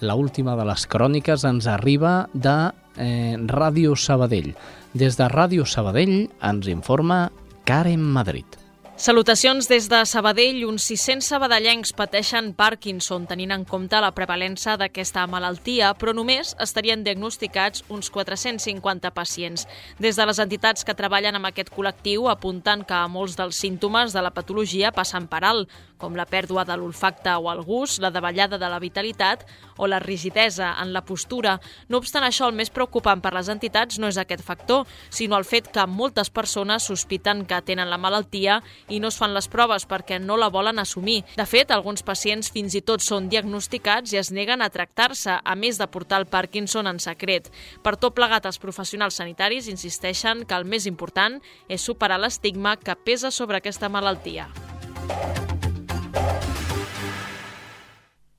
[0.00, 2.56] La última de les cròniques ens arriba de
[2.98, 4.52] eh, Ràdio Sabadell.
[4.92, 7.26] Des de Ràdio Sabadell ens informa
[7.64, 8.65] Karen Madrid.
[8.98, 10.62] Salutacions des de Sabadell.
[10.64, 17.02] Uns 600 sabadellencs pateixen Parkinson tenint en compte la prevalença d'aquesta malaltia, però només estarien
[17.04, 19.66] diagnosticats uns 450 pacients.
[20.00, 24.22] Des de les entitats que treballen amb aquest col·lectiu apunten que molts dels símptomes de
[24.24, 25.68] la patologia passen per alt,
[26.00, 29.44] com la pèrdua de l'olfacte o el gust, la davallada de la vitalitat
[29.76, 31.58] o la rigidesa en la postura.
[31.88, 35.44] No obstant això, el més preocupant per les entitats no és aquest factor, sinó el
[35.44, 39.86] fet que moltes persones sospiten que tenen la malaltia i no es fan les proves
[39.88, 41.22] perquè no la volen assumir.
[41.36, 45.54] De fet, alguns pacients fins i tot són diagnosticats i es neguen a tractar-se, a
[45.56, 47.50] més de portar el Parkinson en secret.
[47.82, 52.96] Per tot plegat, els professionals sanitaris insisteixen que el més important és superar l'estigma que
[52.96, 54.48] pesa sobre aquesta malaltia.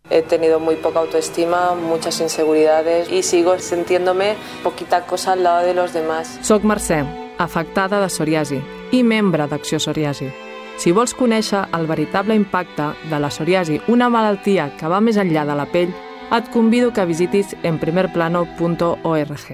[0.09, 5.73] He tenido muy poca autoestima, muchas inseguridades y sigo sintiéndome poquita cosa al lado de
[5.73, 6.39] los demás.
[6.41, 8.59] Soc Mercè, afectada de psoriasi
[8.91, 10.29] i membre d'Acció Psoriasi.
[10.77, 15.45] Si vols conèixer el veritable impacte de la psoriasi, una malaltia que va més enllà
[15.47, 15.93] de la pell,
[16.29, 19.47] et convido que visitis enprimerplano.org.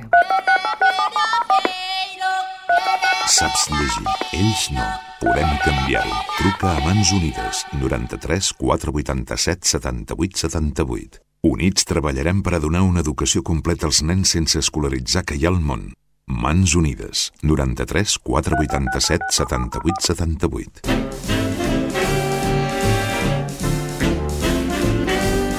[3.34, 4.06] Saps llegir,
[4.38, 4.84] ells no.
[5.24, 6.20] Podem canviar-ho.
[6.36, 11.24] Truca a Mans Unides 93 487 78 78.
[11.44, 15.52] Units treballarem per a donar una educació completa als nens sense escolaritzar que hi ha
[15.54, 15.94] al món.
[16.26, 20.88] Mans Unides 93 487 78 78.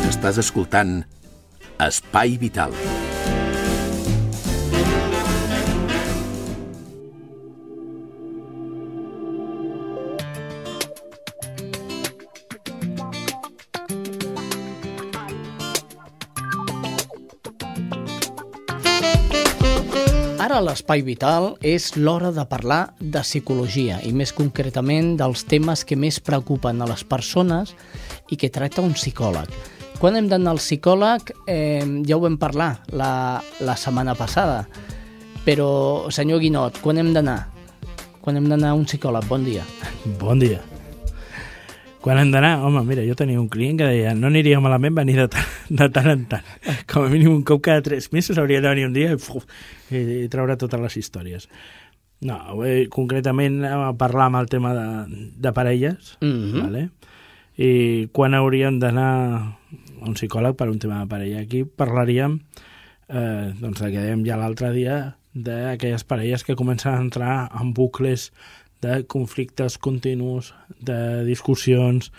[0.08, 1.02] Estàs escoltant
[1.76, 2.72] Espai Vital.
[2.72, 2.93] Ara a
[20.64, 26.20] l'Espai Vital és l'hora de parlar de psicologia i més concretament dels temes que més
[26.24, 27.74] preocupen a les persones
[28.32, 29.50] i que tracta un psicòleg.
[30.00, 34.64] Quan hem d'anar al psicòleg eh, ja ho vam parlar la, la setmana passada,
[35.46, 37.40] però senyor Guinot, quan hem d'anar?
[38.24, 39.28] Quan hem d'anar a un psicòleg?
[39.28, 39.64] Bon dia.
[40.20, 40.64] Bon dia.
[42.04, 42.58] Quan hem d'anar?
[42.60, 45.88] Home, mira, jo tenia un client que deia no aniria malament venir de, tant, de
[45.88, 46.50] tant en tant.
[46.90, 49.46] Com a mínim un cop cada tres mesos hauria de venir un dia i, uf,
[49.88, 51.48] i, i treure totes les històries.
[52.24, 54.86] No, avui, concretament a parlar amb el tema de,
[55.40, 56.62] de parelles, Mm -hmm.
[56.62, 56.88] vale?
[57.56, 61.40] i quan hauríem d'anar a un psicòleg per un tema de parella.
[61.40, 62.40] Aquí parlaríem
[63.08, 67.72] eh, doncs, del que dèiem ja l'altre dia d'aquelles parelles que comencen a entrar en
[67.74, 68.32] bucles
[68.84, 72.12] de conflictes continus, de discussions,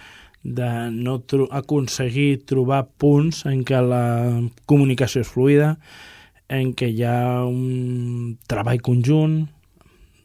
[0.46, 4.06] de no tro aconseguir trobar punts en què la
[4.70, 5.76] comunicació és fluida,
[6.50, 9.40] en què hi ha un treball conjunt,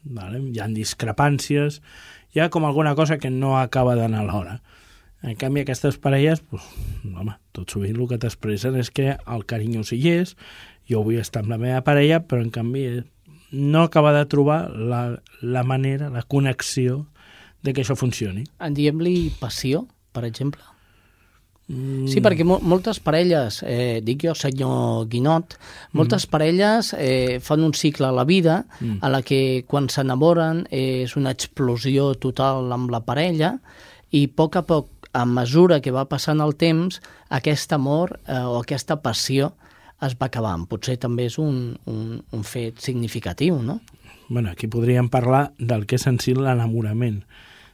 [0.03, 0.41] vale?
[0.53, 1.81] hi ha discrepàncies,
[2.33, 4.59] hi ha com alguna cosa que no acaba d'anar a l'hora.
[5.21, 6.63] En canvi, aquestes parelles, pues,
[7.05, 10.35] home, tot sovint el que t'expressen és que el carinyo sí és,
[10.89, 12.85] jo vull estar amb la meva parella, però en canvi
[13.51, 17.05] no acaba de trobar la, la manera, la connexió
[17.61, 18.45] de que això funcioni.
[18.59, 19.85] En diem-li passió,
[20.15, 20.63] per exemple?
[21.71, 22.07] Mm.
[22.11, 25.55] Sí, perquè mo moltes parelles, eh, dic jo, senyor Guinot,
[25.95, 26.31] moltes mm.
[26.31, 28.97] parelles eh, fan un cicle a la vida mm.
[28.99, 33.55] a la que quan s'enamoren eh, és una explosió total amb la parella
[34.11, 38.41] i a poc a poc, a mesura que va passant el temps, aquest amor eh,
[38.41, 39.53] o aquesta passió
[40.05, 40.67] es va acabant.
[40.69, 43.79] Potser també és un, un, un fet significatiu, no?
[44.31, 47.25] bueno, aquí podríem parlar del que és en si l'enamorament.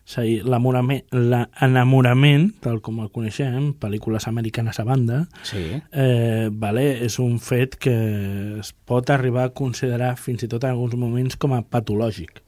[0.07, 5.81] És a dir, l'enamorament, tal com el coneixem, pel·lícules americanes a banda, sí.
[5.91, 7.93] eh, vale, és un fet que
[8.63, 12.41] es pot arribar a considerar fins i tot en alguns moments com a patològic.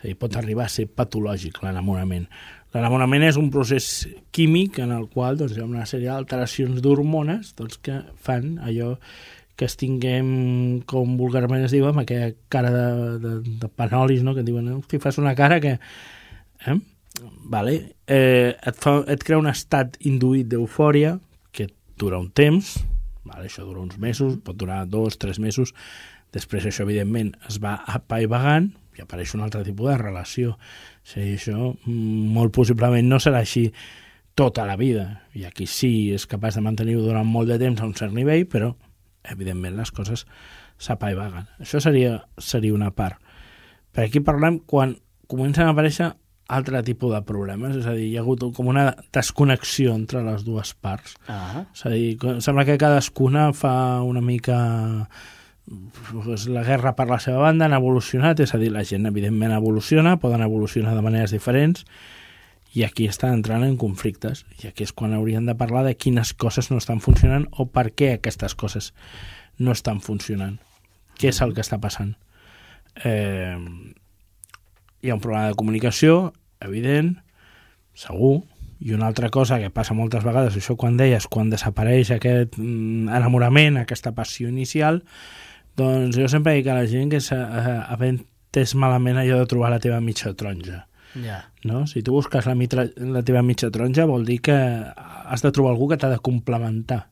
[0.00, 2.26] És a dir, pot arribar a ser patològic l'enamorament.
[2.76, 3.86] L'enamorament és un procés
[4.36, 8.96] químic en el qual doncs, hi ha una sèrie d'alteracions d'hormones doncs, que fan allò
[9.56, 12.88] que es tinguem, com vulgarment es diu, amb aquella cara de,
[13.22, 14.34] de, de panolis, no?
[14.36, 15.78] que et diuen, hosti, fas una cara que...
[16.66, 16.76] Eh?
[17.48, 17.76] Vale.
[18.04, 21.14] Eh, et, fa, et crea un estat induït d'eufòria
[21.56, 22.74] que dura un temps,
[23.24, 23.48] vale?
[23.48, 25.72] això dura uns mesos, pot durar dos, tres mesos,
[26.36, 30.56] després això, evidentment, es va apaivagant i apareix un altre tipus de relació.
[30.56, 33.68] O sigui, això molt possiblement no serà així
[34.36, 35.06] tota la vida.
[35.34, 38.46] I aquí sí és capaç de mantenir-ho durant molt de temps a un cert nivell,
[38.48, 38.74] però
[39.26, 40.26] evidentment les coses
[40.78, 41.48] s'apaivaguen.
[41.62, 43.18] Això seria, seria una part.
[43.96, 46.12] Per aquí parlem quan comencen a aparèixer
[46.52, 50.44] altre tipus de problemes, és a dir, hi ha hagut com una desconnexió entre les
[50.46, 51.16] dues parts.
[51.26, 51.64] Ah.
[51.72, 54.58] És a dir, sembla que cadascuna fa una mica
[55.66, 59.54] pues, la guerra per la seva banda han evolucionat, és a dir, la gent evidentment
[59.56, 61.84] evoluciona, poden evolucionar de maneres diferents,
[62.76, 66.34] i aquí estan entrant en conflictes, i aquí és quan haurien de parlar de quines
[66.34, 68.92] coses no estan funcionant o per què aquestes coses
[69.58, 70.58] no estan funcionant.
[71.16, 72.12] Què és el que està passant?
[73.00, 73.56] Eh,
[75.00, 77.14] hi ha un problema de comunicació, evident,
[77.96, 78.42] segur,
[78.80, 83.08] i una altra cosa que passa moltes vegades, això quan deies, quan desapareix aquest mm,
[83.08, 85.00] enamorament, aquesta passió inicial,
[85.76, 88.24] doncs jo sempre dic a la gent que havent
[88.56, 90.86] entès malament allò de trobar la teva mitja taronja.
[91.22, 91.44] Ja.
[91.64, 91.86] No?
[91.86, 95.74] Si tu busques la, mitra, la teva mitja taronja vol dir que has de trobar
[95.74, 97.08] algú que t'ha de complementar.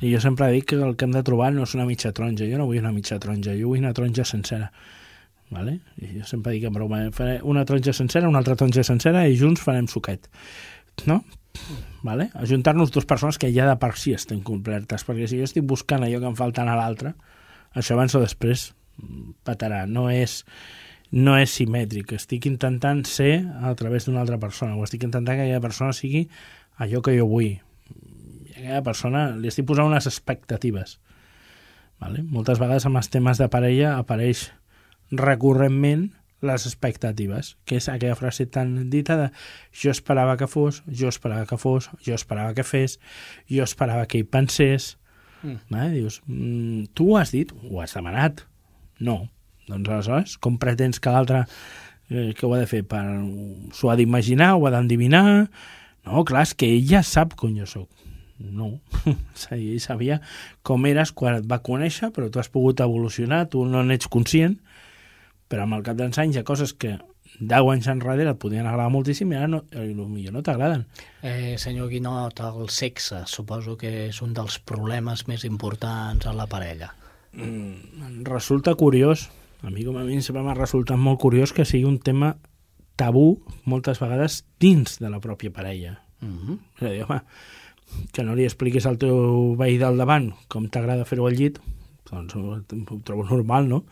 [0.00, 2.48] I jo sempre dic que el que hem de trobar no és una mitja taronja.
[2.48, 4.70] Jo no vull una mitja taronja, jo vull una taronja sencera.
[5.50, 5.80] Vale?
[6.00, 9.36] I jo sempre dic en broma, faré una taronja sencera, una altra taronja sencera i
[9.40, 10.28] junts farem suquet.
[11.08, 11.22] No?
[12.04, 12.30] Vale?
[12.34, 16.04] Ajuntar-nos dues persones que ja de per si estem complertes, perquè si jo estic buscant
[16.06, 17.16] allò que em falta a l'altre,
[17.74, 18.70] això abans o després
[19.46, 19.84] patarà.
[19.86, 20.44] No és,
[21.12, 22.14] no és simètric.
[22.18, 26.26] Estic intentant ser a través d'una altra persona, o estic intentant que aquella persona sigui
[26.80, 27.52] allò que jo vull.
[27.54, 30.98] I a aquella persona li estic posant unes expectatives.
[32.00, 32.24] Vale?
[32.24, 34.48] Moltes vegades amb els temes de parella apareix
[35.10, 36.08] recurrentment
[36.40, 39.26] les expectatives, que és aquella frase tan dita de
[39.76, 42.96] jo esperava que fos, jo esperava que fos, jo esperava que fes,
[43.50, 44.94] jo esperava que hi pensés,
[45.42, 45.58] Mm.
[45.72, 45.90] Vale?
[45.96, 48.44] Dius, mm, tu ho has dit, ho has demanat.
[49.00, 49.22] No.
[49.70, 51.44] Doncs aleshores, com pretens que l'altre
[52.10, 52.82] eh, que ho ha de fer?
[52.88, 53.02] Per...
[53.76, 55.24] S'ho ha d'imaginar, ho ha d'endivinar?
[56.06, 57.88] No, clar, és que ell ja sap com jo sóc.
[58.40, 58.78] No,
[59.52, 60.16] ell sabia
[60.64, 64.56] com eres quan et va conèixer, però tu has pogut evolucionar, tu no n'ets conscient,
[65.50, 66.96] però amb el cap dels anys hi ha coses que
[67.40, 70.84] 10 anys enrere et podien agradar moltíssim i ara no, millor no t'agraden.
[71.22, 76.46] Eh, senyor Guinot, el sexe suposo que és un dels problemes més importants en la
[76.50, 76.92] parella.
[77.32, 79.30] Mm, resulta curiós,
[79.62, 82.36] a mi com a mi sempre m'ha resultat molt curiós que sigui un tema
[83.00, 86.02] tabú moltes vegades dins de la pròpia parella.
[86.20, 86.58] Mm -hmm.
[86.76, 87.20] És a dir, home,
[88.12, 91.58] que no li expliquis al teu veí del davant com t'agrada fer-ho al llit,
[92.10, 93.84] doncs ho trobo normal, no?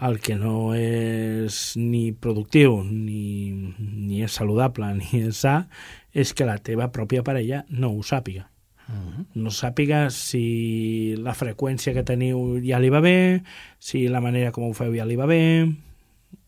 [0.00, 5.66] el que no és ni productiu, ni, ni és saludable, ni és sa,
[6.12, 8.48] és que la teva pròpia parella no ho sàpiga.
[8.88, 9.24] Uh -huh.
[9.34, 13.42] No sàpiga si la freqüència que teniu ja li va bé,
[13.78, 15.72] si la manera com ho feu ja li va bé,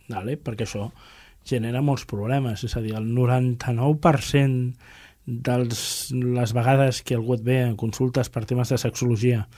[0.09, 0.39] vale?
[0.39, 0.91] perquè això
[1.45, 2.65] genera molts problemes.
[2.65, 4.75] És a dir, el 99%
[5.27, 9.49] de les vegades que algú et ve en consultes per temes de sexologia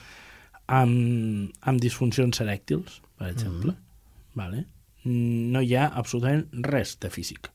[0.66, 4.35] amb, amb disfuncions erèctils, per exemple, mm -hmm.
[4.35, 4.66] vale?
[5.05, 7.50] no hi ha absolutament res de físic.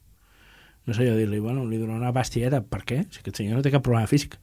[0.86, 3.04] No sé jo dir-li, bueno, li dono una pastilleta, per què?
[3.10, 4.38] Si aquest senyor no té cap problema físic.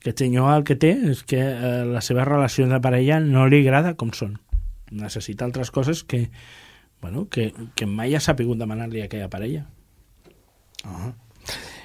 [0.00, 3.62] Aquest senyor el que té és que eh, les seves relacions de parella no li
[3.62, 4.36] agrada com són.
[4.92, 6.28] Necessita altres coses que,
[7.02, 9.66] bueno, que, que mai ha sapigut demanar-li a aquella parella.
[10.84, 11.14] Uh -huh.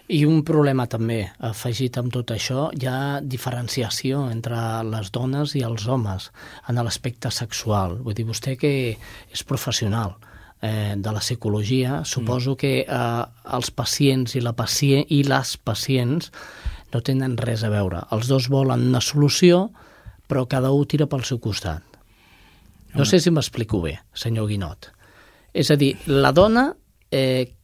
[0.10, 5.62] I un problema també, afegit amb tot això, hi ha diferenciació entre les dones i
[5.62, 6.32] els homes
[6.66, 8.00] en l'aspecte sexual.
[8.02, 10.16] Vull dir, vostè que és professional
[10.66, 12.58] eh, de la psicologia, suposo mm.
[12.58, 16.34] que eh, els pacients i, la pacient, i les pacients
[16.90, 18.02] no tenen res a veure.
[18.10, 19.68] Els dos volen una solució,
[20.26, 21.86] però cada un tira pel seu costat.
[22.98, 24.90] No sé si m'explico bé, senyor Guinot.
[25.54, 26.72] És a dir, la dona
[27.12, 27.56] Eh,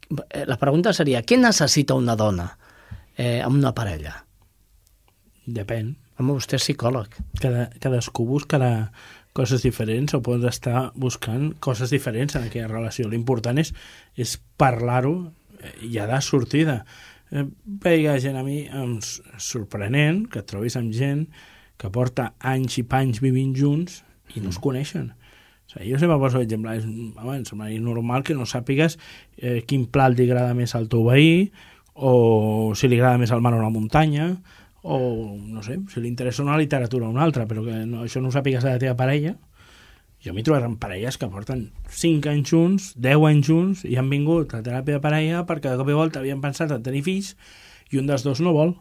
[0.48, 2.50] la pregunta seria, què necessita una dona
[3.18, 4.16] eh, amb una parella?
[5.46, 5.94] Depèn.
[6.16, 7.18] Home, vostè és psicòleg.
[7.42, 8.90] Cada, cadascú buscarà
[9.36, 13.10] coses diferents o pot estar buscant coses diferents en aquella relació.
[13.12, 13.74] L'important és,
[14.16, 15.16] és parlar-ho
[15.60, 16.80] eh, ja de sortida.
[17.32, 21.28] Eh, veia gent a mi em sorprenent que et trobis amb gent
[21.76, 24.00] que porta anys i panys vivint junts
[24.36, 25.12] i no es coneixen.
[25.76, 28.96] O sigui, jo sempre poso l'exemple, és, home, sembla normal que no sàpigues
[29.38, 31.50] eh, quin plat li agrada més al teu veí,
[31.96, 34.30] o si li agrada més el mar o la muntanya,
[34.88, 38.22] o, no sé, si li interessa una literatura o una altra, però que no, això
[38.22, 39.34] no ho sàpigues de la teva parella.
[40.24, 44.10] Jo m'he trobat amb parelles que porten 5 anys junts, 10 anys junts, i han
[44.10, 47.34] vingut a teràpia de parella perquè de cop i volta havien pensat en tenir fills
[47.92, 48.76] i un dels dos no vol.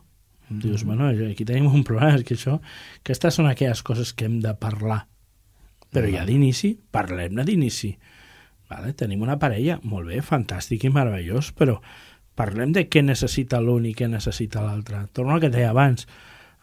[0.48, 0.62] Mm -hmm.
[0.62, 2.60] Dius, bueno, aquí tenim un problema, és que això,
[3.00, 5.06] aquestes són aquelles coses que hem de parlar
[5.94, 7.94] però ja d'inici, parlem-ne d'inici.
[8.70, 8.94] Vale?
[8.98, 11.78] Tenim una parella, molt bé, fantàstic i meravellós, però
[12.34, 15.04] parlem de què necessita l'un i què necessita l'altre.
[15.14, 16.08] Torno al que deia abans.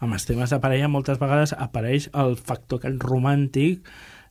[0.02, 3.86] Amb els temes de parella moltes vegades apareix el factor romàntic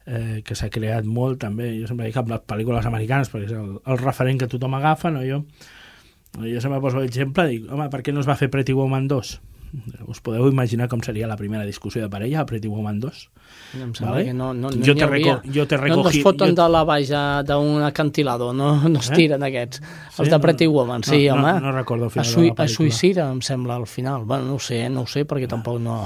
[0.05, 3.55] eh, que s'ha creat molt també, jo sempre dic amb les pel·lícules americanes perquè és
[3.57, 5.22] el, el referent que tothom agafa, no?
[5.24, 5.44] jo,
[6.42, 9.36] jo sempre poso l'exemple, dic, home, per què no es va fer Pretty Woman 2?
[10.11, 13.21] Us podeu imaginar com seria la primera discussió de parella a Pretty Woman 2?
[13.79, 14.25] Em sembla vale?
[14.27, 15.97] que no, no, no jo te reco, jo te recogí...
[15.97, 16.57] No, no es foten jo...
[16.59, 19.53] de la baixa d'un acantilado, no, no es tiren eh?
[19.53, 19.83] aquests.
[20.16, 21.55] Els sí, de Pretty no, Woman, sí, no, home.
[21.61, 24.27] No, no recordo el final a, sui, de la a suïcida, em sembla, al final.
[24.27, 26.03] Bueno, no ho sé, no ho sé, perquè tampoc no...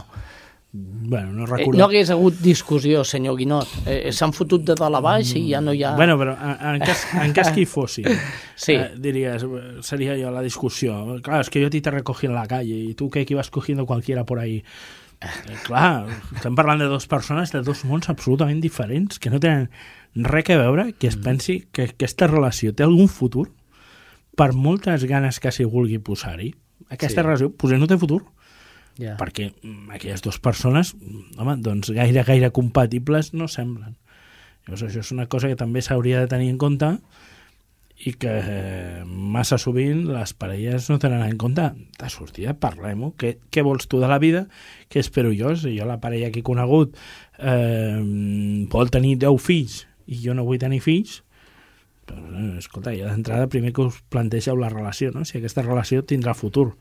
[0.77, 1.79] Bueno, no Eh, recordo.
[1.79, 3.69] no hagués hagut discussió, senyor Guinot.
[3.87, 5.93] Eh, S'han fotut de dalt a baix i ja no hi ha...
[5.95, 8.09] Bueno, però en, en, cas, en cas que hi fossin,
[8.57, 8.73] sí.
[8.75, 9.45] eh, diries,
[9.87, 11.21] seria jo la discussió.
[11.23, 13.35] Claro, es que yo a ti te recogí en la calle y tú que, que
[13.35, 14.65] ibas cogiendo cualquiera por ahí.
[15.23, 19.71] Eh, clar, estem parlant de dues persones de dos mons absolutament diferents que no tenen
[20.17, 23.53] res que veure, que es pensi que aquesta relació té algun futur
[24.35, 26.51] per moltes ganes que s'hi vulgui posar-hi.
[26.91, 27.27] Aquesta Sí.
[27.29, 28.25] relació potser no té futur
[28.95, 29.17] Ja.
[29.19, 33.97] perquè mm, aquelles dues persones, mm, home, doncs gaire, gaire compatibles no semblen.
[34.65, 36.95] Llavors això és una cosa que també s'hauria de tenir en compte
[38.05, 41.67] i que eh, massa sovint les parelles no tenen en compte.
[41.99, 43.13] De sortida, parlem-ho.
[43.21, 44.45] Què, què vols tu de la vida?
[44.91, 45.55] Què espero jo?
[45.59, 46.97] Si jo la parella que he conegut
[47.39, 48.01] eh,
[48.73, 51.23] vol tenir 10 fills i jo no vull tenir fills,
[52.09, 55.25] doncs, eh, escolta, ja d'entrada primer que us plantegeu la relació, no?
[55.25, 56.75] si aquesta relació tindrà futur.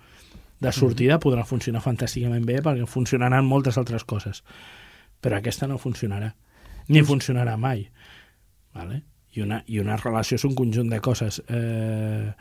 [0.64, 4.44] De sortida podrà funcionar fantàsticament bé perquè funcionaran moltes altres coses,
[5.22, 6.34] però aquesta no funcionarà,
[6.88, 7.86] ni funcionarà mai.
[8.74, 9.04] Vale?
[9.34, 11.42] I, una, I una relació és un conjunt de coses.
[11.50, 12.32] Eh,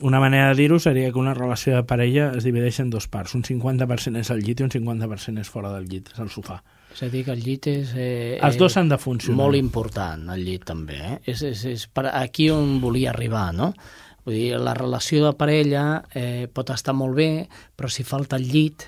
[0.00, 3.34] una manera de dir-ho seria que una relació de parella es divideix en dos parts.
[3.36, 6.60] Un 50% és al llit i un 50% és fora del llit, és al sofà.
[6.94, 7.92] És a dir, que el llit és...
[7.96, 9.40] Eh, Els dos han de funcionar.
[9.42, 11.00] Molt important, el llit també.
[11.00, 11.18] Eh?
[11.32, 13.72] És, és, és per aquí on volia arribar, no?
[14.24, 15.84] Vull dir, la relació de parella
[16.16, 17.30] eh, pot estar molt bé,
[17.76, 18.86] però si falta el llit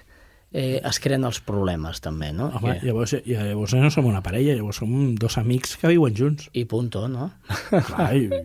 [0.56, 2.48] eh, es creen els problemes també, no?
[2.56, 2.88] Home, que...
[2.88, 6.48] llavors, llavors no som una parella, llavors som dos amics que viuen junts.
[6.56, 7.28] I punto, no?
[7.68, 8.40] Clar, jo,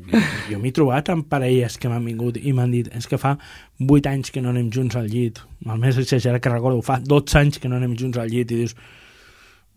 [0.49, 3.37] jo m'he trobat amb parelles que m'han vingut i m'han dit és que fa
[3.79, 5.39] 8 anys que no anem junts al llit.
[5.63, 8.63] El més exagerat que recordo, fa 12 anys que no anem junts al llit i
[8.65, 8.75] dius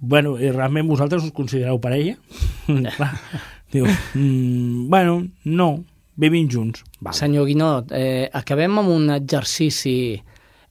[0.04, 2.16] bueno, i realment vosaltres us considereu parella?
[2.98, 3.12] Clar,
[3.72, 5.84] diu, mm, bueno, no,
[6.16, 6.84] vivim junts.
[7.00, 7.14] Val.
[7.14, 10.22] Senyor Guinot, eh, acabem amb un exercici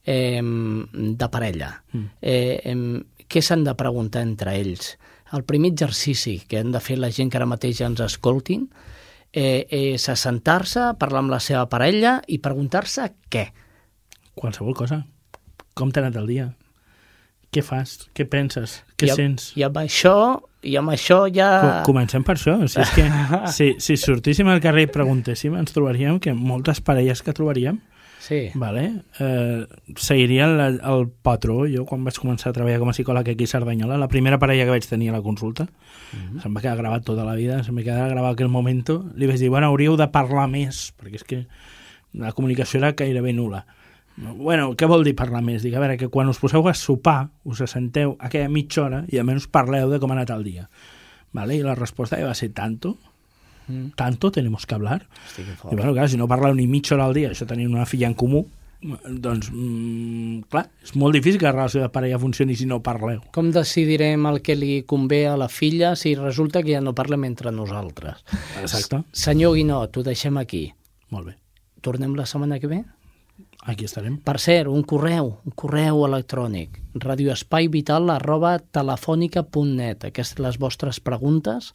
[0.06, 1.72] eh, de parella.
[1.92, 2.06] Mm.
[2.22, 4.98] Eh, eh, què s'han de preguntar entre ells?
[5.34, 8.68] El primer exercici que han de fer la gent que ara mateix ens escoltin
[9.34, 13.48] eh, és assentar-se, parlar amb la seva parella i preguntar-se què.
[14.38, 15.04] Qualsevol cosa.
[15.74, 16.52] Com t'ha anat el dia?
[17.54, 17.96] Què fas?
[18.18, 18.80] Què penses?
[18.98, 19.48] Què I, amb- sents?
[19.60, 20.16] I amb això,
[20.66, 21.50] i amb això ja...
[21.62, 22.58] Co- Comencem per això.
[22.68, 23.06] Si, és que,
[23.56, 27.82] si, si sortíssim al carrer i preguntéssim, ens trobaríem que moltes parelles que trobaríem
[28.24, 28.54] Sí.
[28.56, 28.86] vale,
[29.20, 29.66] eh,
[30.00, 31.66] seguirien la, el patró.
[31.68, 34.64] Jo, quan vaig començar a treballar com a psicòleg aquí a Cerdanyola, la primera parella
[34.64, 35.66] que vaig tenir a la consulta,
[36.40, 38.80] se'm va quedar gravat tota la vida, se'm va quedar gravat aquell moment,
[39.20, 41.42] li vaig dir, bueno, hauríeu de parlar més, perquè és que
[42.16, 43.66] la comunicació era gairebé nula.
[44.18, 45.64] Bueno, què vol dir parlar més?
[45.64, 49.18] Dic, a veure, que quan us poseu a sopar, us assenteu aquella mitja hora i
[49.18, 50.68] almenys parleu de com ha anat el dia.
[51.34, 51.56] Vale?
[51.58, 52.98] I la resposta va ser tanto,
[53.66, 53.94] Mm.
[53.96, 55.08] tanto tenemos que hablar.
[55.26, 57.86] Estic I bueno, clar, si no parleu ni mitja hora al dia, això tenint una
[57.86, 58.46] filla en comú,
[59.08, 63.22] doncs, mm, clar, és molt difícil que la relació de parella funcioni si no parleu.
[63.32, 67.24] Com decidirem el que li convé a la filla si resulta que ja no parlem
[67.24, 68.26] entre nosaltres?
[68.62, 68.98] Exacte.
[69.14, 70.74] S- Senyor Guinot, ho deixem aquí.
[71.10, 71.38] Molt bé.
[71.80, 72.84] Tornem la setmana que ve?
[73.64, 74.18] Aquí estarem.
[74.20, 80.04] Per cert, un correu, un correu electrònic, radioespaivital arroba telefònica.net.
[80.10, 81.72] Aquestes les vostres preguntes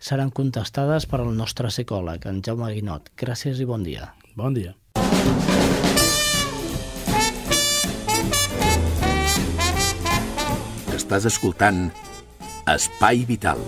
[0.00, 3.12] seran contestades per al nostre psicòleg, en Jaume Guinot.
[3.20, 4.14] Gràcies i bon dia.
[4.36, 4.72] Bon dia.
[10.96, 11.90] Estàs escoltant
[12.66, 13.60] Espai Vital.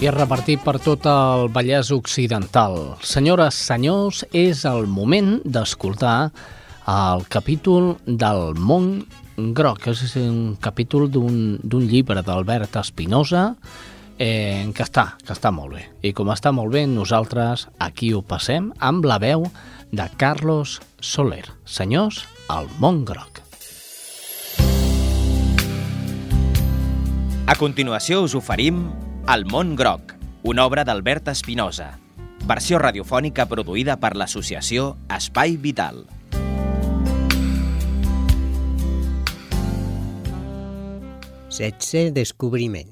[0.00, 2.94] I repartit per tot el Vallès Occidental.
[3.04, 6.30] Senyores, senyors, és el moment d'escoltar
[6.88, 9.02] el capítol del món
[9.52, 9.90] groc.
[9.92, 13.42] És un capítol d'un llibre d'Albert Espinosa
[14.16, 15.84] eh, que està, que està molt bé.
[16.00, 19.44] I com està molt bé, nosaltres aquí ho passem amb la veu
[19.92, 21.44] de Carlos Soler.
[21.68, 23.44] Senyors, el món groc.
[27.44, 28.86] A continuació us oferim
[29.30, 31.84] El món groc, una obra d'Albert Espinosa.
[32.50, 36.00] Versió radiofònica produïda per l'associació Espai Vital.
[41.54, 42.90] Setze descobriment.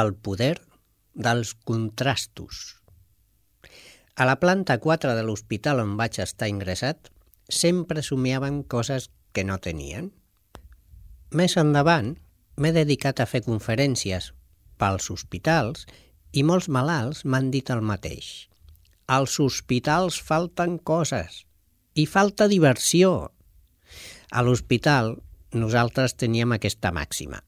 [0.00, 0.54] El poder
[1.26, 2.62] dels contrastos.
[4.16, 7.10] A la planta 4 de l'hospital on vaig estar ingressat,
[7.50, 10.14] sempre somiaven coses que no tenien.
[11.28, 12.14] Més endavant,
[12.56, 14.30] m'he dedicat a fer conferències
[14.84, 15.88] pels hospitals
[16.36, 18.50] i molts malalts m'han dit el mateix.
[19.08, 21.44] Als hospitals falten coses.
[21.94, 23.30] i falta diversió.
[24.34, 25.12] A l'hospital
[25.54, 27.38] nosaltres teníem aquesta màxima.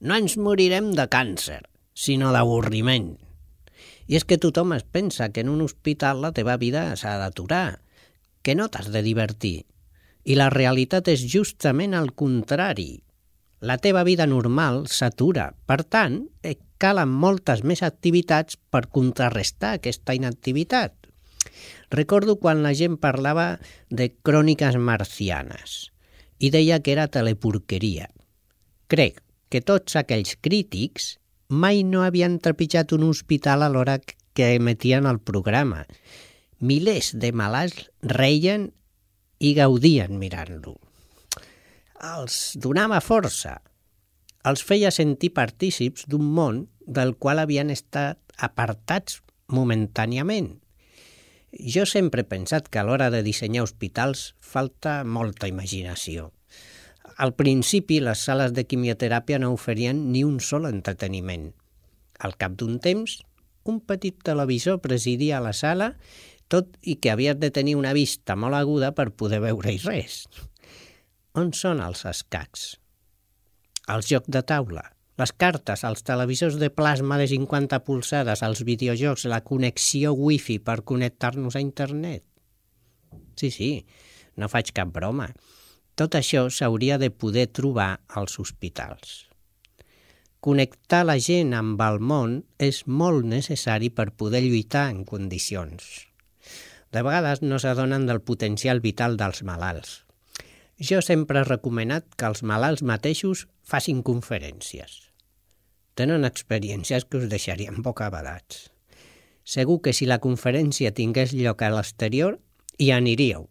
[0.00, 1.60] No ens morirem de càncer,
[1.94, 3.16] sinó d'avorriment.
[4.06, 7.82] I és que tothom es pensa que en un hospital la teva vida s'ha d'aturar,
[8.42, 9.64] que no t'has de divertir.
[10.22, 13.02] I la realitat és justament el contrari.
[13.62, 15.52] La teva vida normal s'atura.
[15.70, 20.96] Per tant, et calen moltes més activitats per contrarrestar aquesta inactivitat.
[21.94, 25.78] Recordo quan la gent parlava de cròniques marcianes
[26.42, 28.08] i deia que era teleporqueria.
[28.90, 31.12] Crec que tots aquells crítics
[31.46, 34.00] mai no havien trepitjat un hospital a l'hora
[34.34, 35.84] que emetien el programa.
[36.58, 38.72] Milers de malalts reien
[39.38, 40.80] i gaudien mirant-lo.
[42.02, 43.60] Els donava força.
[44.50, 50.48] Els feia sentir partícips d'un món del qual havien estat apartats momentàniament.
[51.52, 56.32] Jo sempre he pensat que a l'hora de dissenyar hospitals falta molta imaginació.
[57.22, 61.52] Al principi, les sales de quimioteràpia no oferien ni un sol entreteniment.
[62.18, 63.20] Al cap d'un temps,
[63.62, 65.92] un petit televisor presidia la sala,
[66.50, 70.24] tot i que havies de tenir una vista molt aguda per poder veure-hi res.
[71.32, 72.62] On són els escacs?
[73.92, 74.82] Els jocs de taula,
[75.16, 80.82] les cartes, els televisors de plasma de 50 polsades, els videojocs, la connexió wifi per
[80.84, 82.26] connectar-nos a internet.
[83.40, 83.70] Sí, sí,
[84.36, 85.30] no faig cap broma.
[85.96, 89.16] Tot això s'hauria de poder trobar als hospitals.
[90.44, 95.92] Connectar la gent amb el món és molt necessari per poder lluitar en condicions.
[96.92, 100.02] De vegades no s'adonen del potencial vital dels malalts.
[100.82, 104.94] Jo sempre he recomanat que els malalts mateixos facin conferències.
[105.94, 108.64] Tenen experiències que us deixarien bocabadats.
[109.44, 112.40] Segur que si la conferència tingués lloc a l'exterior,
[112.82, 113.46] hi aniríeu.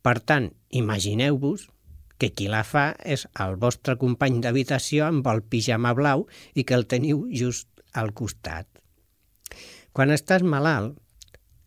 [0.00, 1.66] Per tant, imagineu-vos
[2.16, 2.86] que qui la fa
[3.16, 6.24] és el vostre company d'habitació amb el pijama blau
[6.54, 8.68] i que el teniu just al costat.
[9.92, 10.96] Quan estàs malalt,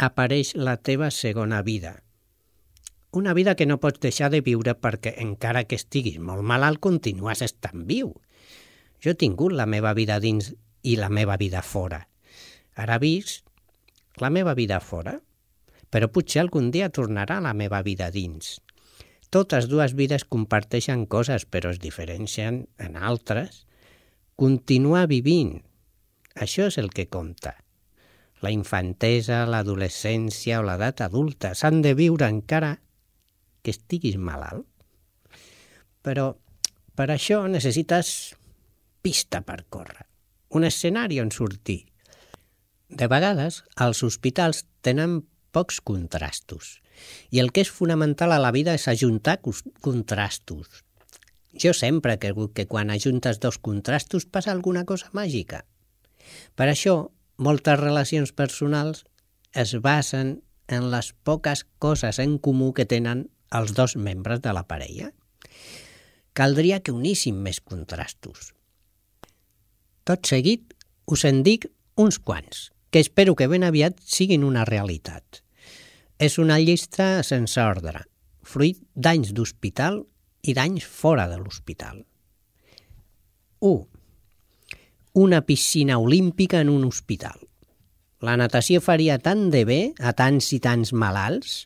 [0.01, 1.99] apareix la teva segona vida.
[3.13, 7.43] Una vida que no pots deixar de viure perquè encara que estiguis molt malalt continues
[7.45, 8.07] estant viu.
[9.05, 10.47] Jo he tingut la meva vida dins
[10.81, 11.99] i la meva vida fora.
[12.73, 13.45] Ara vist
[14.17, 15.19] la meva vida fora,
[15.93, 18.55] però potser algun dia tornarà la meva vida dins.
[19.29, 23.67] Totes dues vides comparteixen coses, però es diferencien en altres.
[24.35, 25.59] Continuar vivint,
[26.33, 27.59] això és el que compta.
[28.41, 32.79] La infantesa, l'adolescència o l'edat adulta s'han de viure encara
[33.63, 34.67] que estiguis malalt.
[36.03, 36.33] Però
[36.93, 38.35] per això necessites
[39.01, 40.05] pista per córrer,
[40.53, 41.85] un escenari on sortir.
[42.93, 46.79] De vegades, els hospitals tenen pocs contrastos
[47.33, 49.39] i el que és fonamental a la vida és ajuntar
[49.81, 50.83] contrastos.
[51.53, 55.63] Jo sempre he cregut que quan ajuntes dos contrastos passa alguna cosa màgica.
[56.57, 59.05] Per això, moltes relacions personals
[59.53, 64.65] es basen en les poques coses en comú que tenen els dos membres de la
[64.67, 65.11] parella.
[66.33, 68.51] Caldria que uníssim més contrastos.
[70.03, 70.73] Tot seguit
[71.05, 75.43] us en dic uns quants, que espero que ben aviat siguin una realitat.
[76.17, 78.03] És una llista sense ordre,
[78.41, 80.01] fruit d'anys d'hospital
[80.43, 82.03] i d'anys fora de l'hospital.
[83.63, 83.87] 1.
[85.13, 87.37] Una piscina olímpica en un hospital.
[88.23, 91.63] La natació faria tant de bé a tants i tants malalts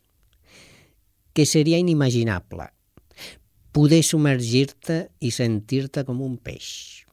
[1.37, 2.71] que seria inimaginable
[3.69, 7.05] poder submergir-te i sentir-te com un peix.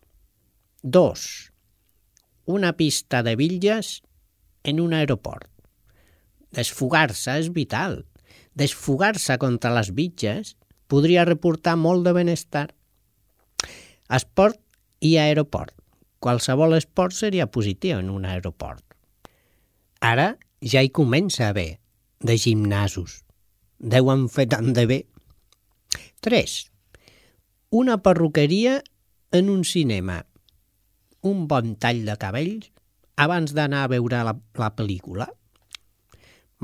[0.80, 1.24] 2.
[2.54, 3.98] Una pista de bitlles
[4.64, 5.50] en un aeroport.
[6.56, 7.98] Desfogar-se és vital.
[8.56, 10.54] Desfogar-se contra les bitxes
[10.88, 12.70] podria reportar molt de benestar.
[14.08, 14.62] Esport
[15.04, 15.76] i aeroport.
[16.16, 18.86] Qualsevol esport seria positiu en un aeroport.
[20.00, 20.30] Ara
[20.64, 21.74] ja hi comença a haver
[22.24, 23.20] de gimnasos.
[23.84, 24.96] Deuen fer tant de bé.
[26.24, 26.52] 3.
[27.76, 28.78] Una perruqueria
[29.30, 30.22] en un cinema.
[31.20, 32.70] Un bon tall de cabells
[33.20, 35.26] abans d'anar a veure la, la pel·lícula.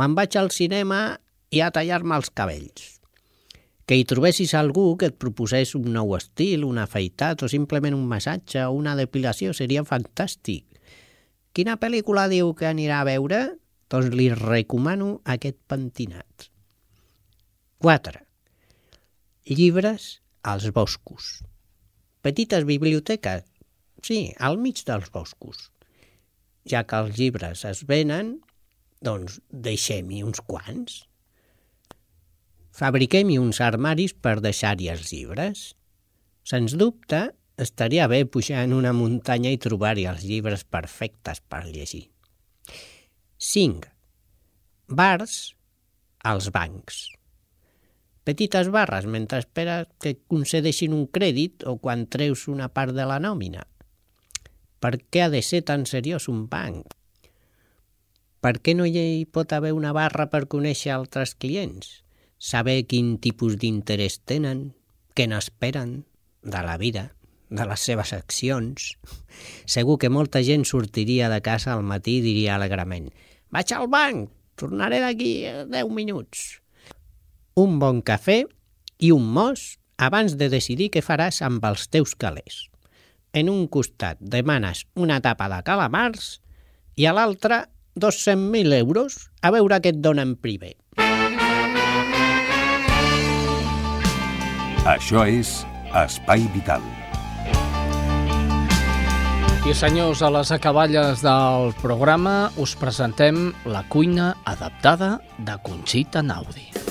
[0.00, 1.00] Me'n vaig al cinema
[1.52, 2.86] i a tallar-me els cabells.
[3.84, 8.06] Que hi trobessis algú que et proposés un nou estil, un afeitat o simplement un
[8.08, 10.64] massatge o una depilació seria fantàstic.
[11.52, 13.42] Quina pel·lícula diu que anirà a veure?
[13.92, 16.49] Doncs li recomano aquest pentinat.
[17.80, 18.26] 4.
[19.46, 21.40] Llibres als boscos.
[22.20, 23.46] Petites biblioteques,
[24.04, 25.70] sí, al mig dels boscos.
[26.68, 28.34] Ja que els llibres es venen,
[29.00, 30.98] doncs deixem-hi uns quants.
[32.76, 35.62] Fabriquem-hi uns armaris per deixar-hi els llibres.
[36.44, 42.10] Sens dubte, estaria bé pujar en una muntanya i trobar-hi els llibres perfectes per llegir.
[43.38, 43.88] 5.
[45.00, 45.38] Bars
[46.28, 47.00] als bancs.
[48.30, 53.16] Petites barres mentre esperes que concedeixin un crèdit o quan treus una part de la
[53.18, 53.64] nòmina.
[54.78, 56.94] Per què ha de ser tan seriós un banc?
[58.38, 61.90] Per què no hi pot haver una barra per conèixer altres clients?
[62.38, 64.62] Saber quin tipus d'interès tenen,
[65.18, 65.98] què n'esperen
[66.46, 67.08] de la vida,
[67.50, 68.92] de les seves accions.
[69.66, 73.10] Segur que molta gent sortiria de casa al matí i diria alegrement
[73.50, 75.34] «Vaig al banc, tornaré d'aquí
[75.66, 76.60] 10 minuts».
[77.58, 78.44] Un bon cafè
[79.02, 82.68] i un mos abans de decidir què faràs amb els teus calés.
[83.32, 86.38] En un costat demanes una tapa de calamars
[86.96, 87.64] i a l'altre
[87.98, 90.76] 200.000 euros a veure què et donen primer.
[94.88, 95.60] Això és
[96.04, 96.84] Espai Vital.
[99.68, 106.89] I senyors, a les acaballes del programa us presentem la cuina adaptada de Conxita Naudi.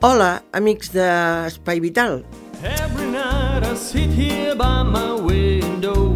[0.00, 2.20] Hola, amics d'Espai Vital.
[2.62, 6.14] Every night I sit here by my window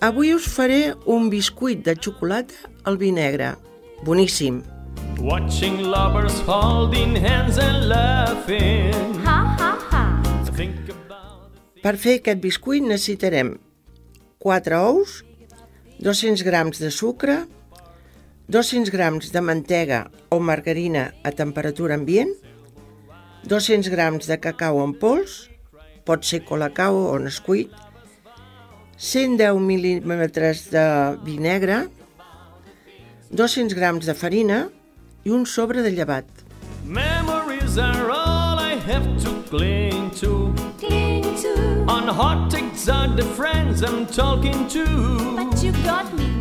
[0.00, 2.54] Avui us faré un biscuit de xocolata
[2.84, 3.56] al vi negre.
[4.06, 4.62] Boníssim.
[5.20, 9.20] Watching lovers holding hands and laughing.
[9.26, 10.02] Ha, ha, ha.
[11.82, 13.58] Per fer aquest biscuit necessitarem
[14.38, 15.24] 4 ous,
[16.00, 17.42] 200 grams de sucre,
[18.48, 22.32] 200 grams de mantega o margarina a temperatura ambient,
[23.44, 25.50] 200 grams de cacau en pols,
[26.08, 27.68] pot ser colacao o nescuit,
[28.96, 30.86] 110 mil·límetres de
[31.28, 31.84] vi negre,
[33.28, 34.62] 200 grams de farina
[35.28, 36.24] i un sobre de llevat.
[36.88, 40.54] Memories are all I have to cling to.
[40.80, 41.84] Cling to.
[41.84, 44.84] On hot takes are the friends I'm talking to.
[45.36, 46.37] But you got me.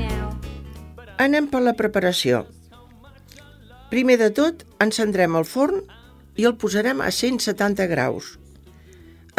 [1.17, 2.43] Anem per la preparació.
[3.89, 5.79] Primer de tot, encendrem el forn
[6.37, 8.35] i el posarem a 170 graus.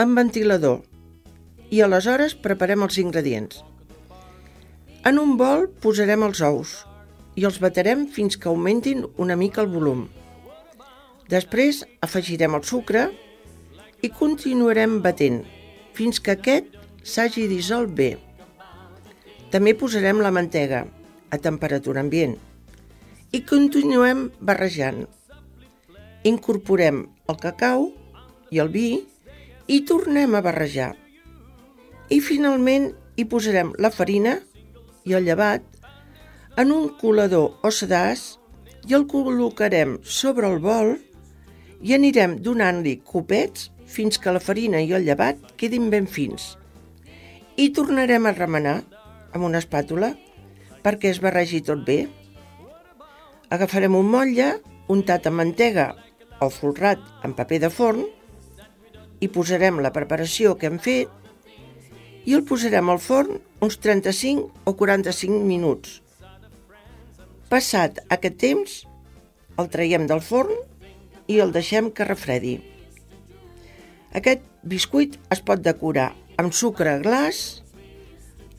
[0.03, 0.81] Amb ventilador,
[1.71, 3.63] i aleshores preparem els ingredients.
[5.07, 6.75] En un bol posarem els ous
[7.39, 10.09] i els baterem fins que augmentin una mica el volum.
[11.31, 13.07] Després afegirem el sucre
[14.03, 15.45] i continuarem batent
[15.95, 16.75] fins que aquest
[17.07, 18.17] s'hagi dissolt bé.
[19.55, 20.89] També posarem la mantega
[21.31, 22.37] a temperatura ambient
[23.33, 25.05] i continuem barrejant.
[26.29, 27.89] Incorporem el cacau
[28.51, 28.89] i el vi
[29.69, 30.95] i tornem a barrejar.
[32.09, 34.39] I finalment hi posarem la farina
[35.05, 35.65] i el llevat
[36.59, 38.39] en un colador o sedàs
[38.89, 40.95] i el col·locarem sobre el bol
[41.85, 46.57] i anirem donant-li copets fins que la farina i el llevat quedin ben fins.
[47.57, 48.79] I tornarem a remenar
[49.35, 50.15] amb una espàtula
[50.85, 52.07] perquè es barregi tot bé.
[53.55, 54.53] Agafarem un motlle
[54.93, 55.91] untat amb mantega
[56.45, 58.05] o folrat en paper de forn
[59.25, 61.15] i posarem la preparació que hem fet
[62.29, 65.99] i el posarem al forn uns 35 o 45 minuts.
[67.49, 68.75] Passat aquest temps,
[69.59, 70.53] el traiem del forn
[71.29, 72.59] i el deixem que refredi.
[74.19, 76.11] Aquest biscuit es pot decorar
[76.41, 77.63] amb sucre glaç,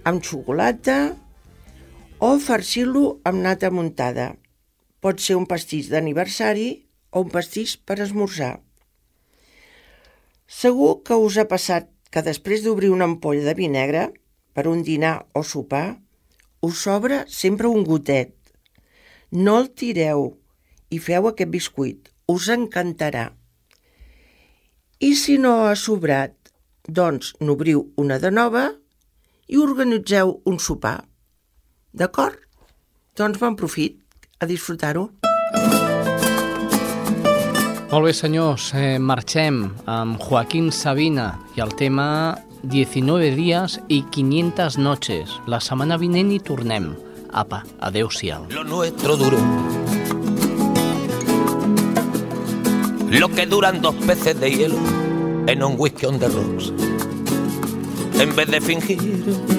[0.10, 0.98] amb xocolata
[2.20, 4.34] o farcir-lo amb nata muntada.
[5.00, 6.68] Pot ser un pastís d'aniversari
[7.16, 8.60] o un pastís per esmorzar.
[10.50, 14.10] Segur que us ha passat que després d'obrir una ampolla de vi negre
[14.54, 16.02] per un dinar o sopar,
[16.60, 18.36] us sobra sempre un gotet.
[19.32, 20.34] No el tireu
[20.92, 23.30] i feu aquest biscuit, us encantarà.
[25.00, 26.36] I si no ha sobrat,
[26.84, 28.66] doncs n'obriu una de nova
[29.48, 30.98] i organitzeu un sopar.
[31.92, 32.36] D'acord?
[33.18, 33.98] Doncs bon profit,
[34.40, 35.10] a disfrutar-ho.
[37.90, 44.78] Molt bé, senyors, eh, marxem amb Joaquín Sabina i el tema 19 dies i 500
[44.78, 45.34] noches.
[45.48, 46.94] La setmana vinent hi tornem.
[47.34, 48.46] Apa, adeu-siau.
[48.52, 49.38] Lo nuestro duró
[53.10, 54.78] Lo que duran dos peces de hielo
[55.48, 56.72] en un whisky on the rocks.
[58.20, 59.59] En vez de fingir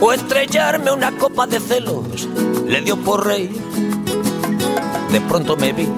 [0.00, 2.28] o estrellarme una copa de celos,
[2.66, 3.50] le dio por reír.
[5.12, 5.88] De pronto me vi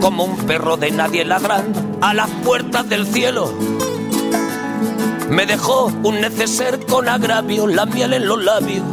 [0.00, 3.52] como un perro de nadie ladrando a las puertas del cielo.
[5.30, 8.84] Me dejó un neceser con agravio, la miel en los labios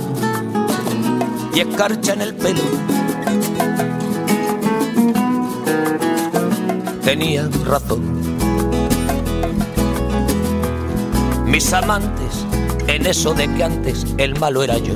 [1.54, 2.62] y escarcha en el pelo.
[7.04, 8.20] Tenía razón.
[11.46, 12.46] Mis amantes,
[13.00, 14.94] en eso de que antes el malo era yo,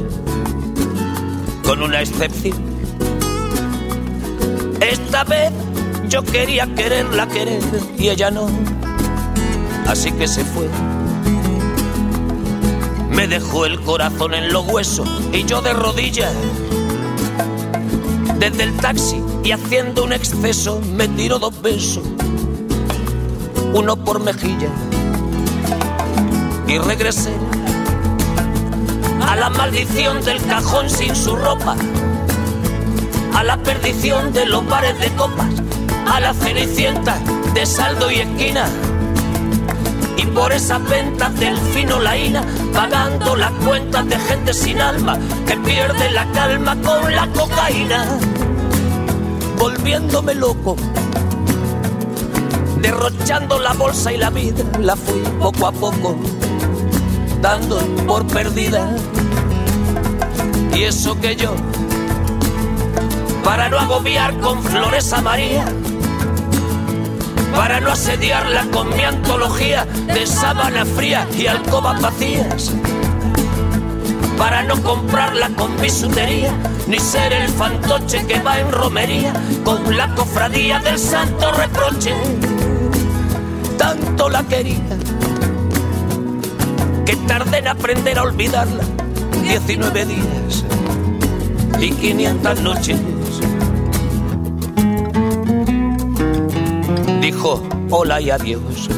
[1.64, 2.58] con una excepción.
[4.82, 5.54] Esta vez
[6.10, 7.64] yo quería quererla querer
[7.98, 8.48] y ella no,
[9.88, 10.68] así que se fue.
[13.10, 16.34] Me dejó el corazón en los huesos y yo de rodillas.
[18.38, 22.04] Desde el taxi y haciendo un exceso me tiró dos besos,
[23.74, 24.70] uno por mejilla.
[26.68, 27.32] Y regresé
[29.34, 31.76] a la maldición del cajón sin su ropa,
[33.34, 35.48] a la perdición de los bares de copas,
[36.06, 37.18] a la cenicienta
[37.56, 38.68] de saldo y esquina.
[40.18, 42.44] Y por esas ventas del fino laína,
[42.76, 45.18] pagando las cuentas de gente sin alma
[45.48, 48.06] que pierde la calma con la cocaína,
[49.58, 50.76] volviéndome loco.
[52.82, 56.16] Derrochando la bolsa y la vida, la fui poco a poco
[57.44, 57.78] dando
[58.08, 58.96] por perdida.
[60.74, 61.54] Y eso que yo,
[63.44, 65.66] para no agobiar con flores a María,
[67.56, 72.72] para no asediarla con mi antología de sábana fría y alcobas vacías,
[74.38, 76.52] para no comprarla con bisutería,
[76.88, 82.14] ni ser el fantoche que va en romería con la cofradía del santo reproche.
[83.78, 84.98] Tanto la quería
[87.06, 89.03] que tardé en aprender a olvidarla.
[89.44, 90.66] 19 días
[91.80, 93.00] y 500 noches.
[97.22, 98.90] Dijo hola y adiós.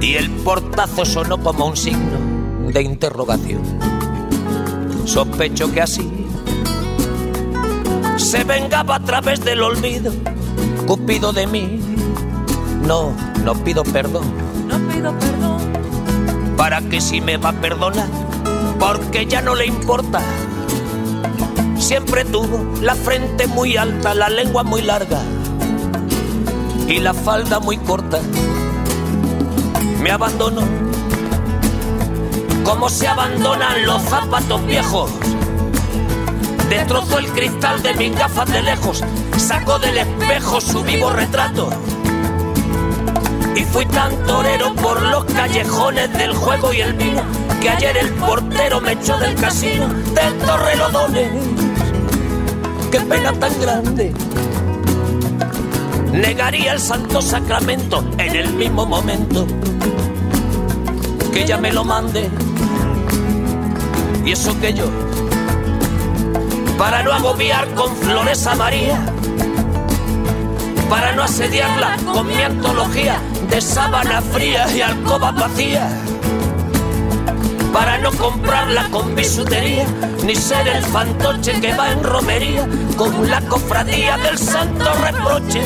[0.00, 2.18] Y el portazo sonó como un signo
[2.72, 3.62] de interrogación.
[5.04, 6.10] Sospecho que así
[8.16, 10.12] se vengaba a través del olvido.
[10.86, 11.80] Cupido de mí.
[12.86, 13.12] No,
[13.44, 15.83] no pido perdón no pido perdón.
[16.64, 18.08] Para que si me va a perdonar,
[18.80, 20.22] porque ya no le importa.
[21.76, 25.20] Siempre tuvo la frente muy alta, la lengua muy larga
[26.88, 28.18] y la falda muy corta.
[30.00, 30.62] Me abandonó
[32.64, 35.10] como se abandonan los zapatos viejos.
[36.70, 39.04] Destrozó el cristal de mis gafas de lejos,
[39.36, 41.68] sacó del espejo su vivo retrato
[43.74, 47.22] fui tan torero por los callejones del juego y el vino
[47.60, 51.28] que ayer el portero me echó del casino del Torrelodones.
[52.92, 54.14] Qué pena tan grande.
[56.12, 59.44] Negaría el santo sacramento en el mismo momento
[61.32, 62.30] que ella me lo mande.
[64.24, 64.84] Y eso que yo,
[66.78, 69.04] para no agobiar con flores a María,
[70.88, 73.20] para no asediarla con mi antología
[73.54, 75.88] de sábana fría y alcoba vacía.
[77.72, 79.86] Para no comprarla con bisutería,
[80.24, 85.62] ni ser el fantoche que va en romería con la cofradía del santo reproche.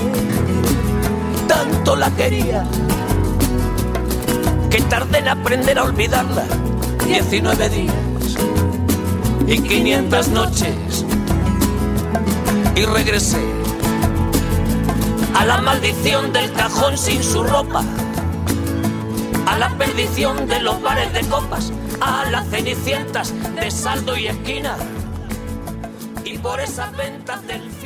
[1.47, 2.67] Tanto la quería
[4.69, 6.45] que tardé en aprender a olvidarla.
[7.07, 7.95] 19 días
[9.47, 11.07] y 500 noches.
[12.77, 13.58] Y regresé
[15.49, 17.83] la maldición del cajón sin su ropa,
[19.47, 21.73] a la perdición de los bares de copas,
[22.03, 24.77] a las cenicientas de saldo y esquina,
[26.23, 27.78] y por esas ventas del.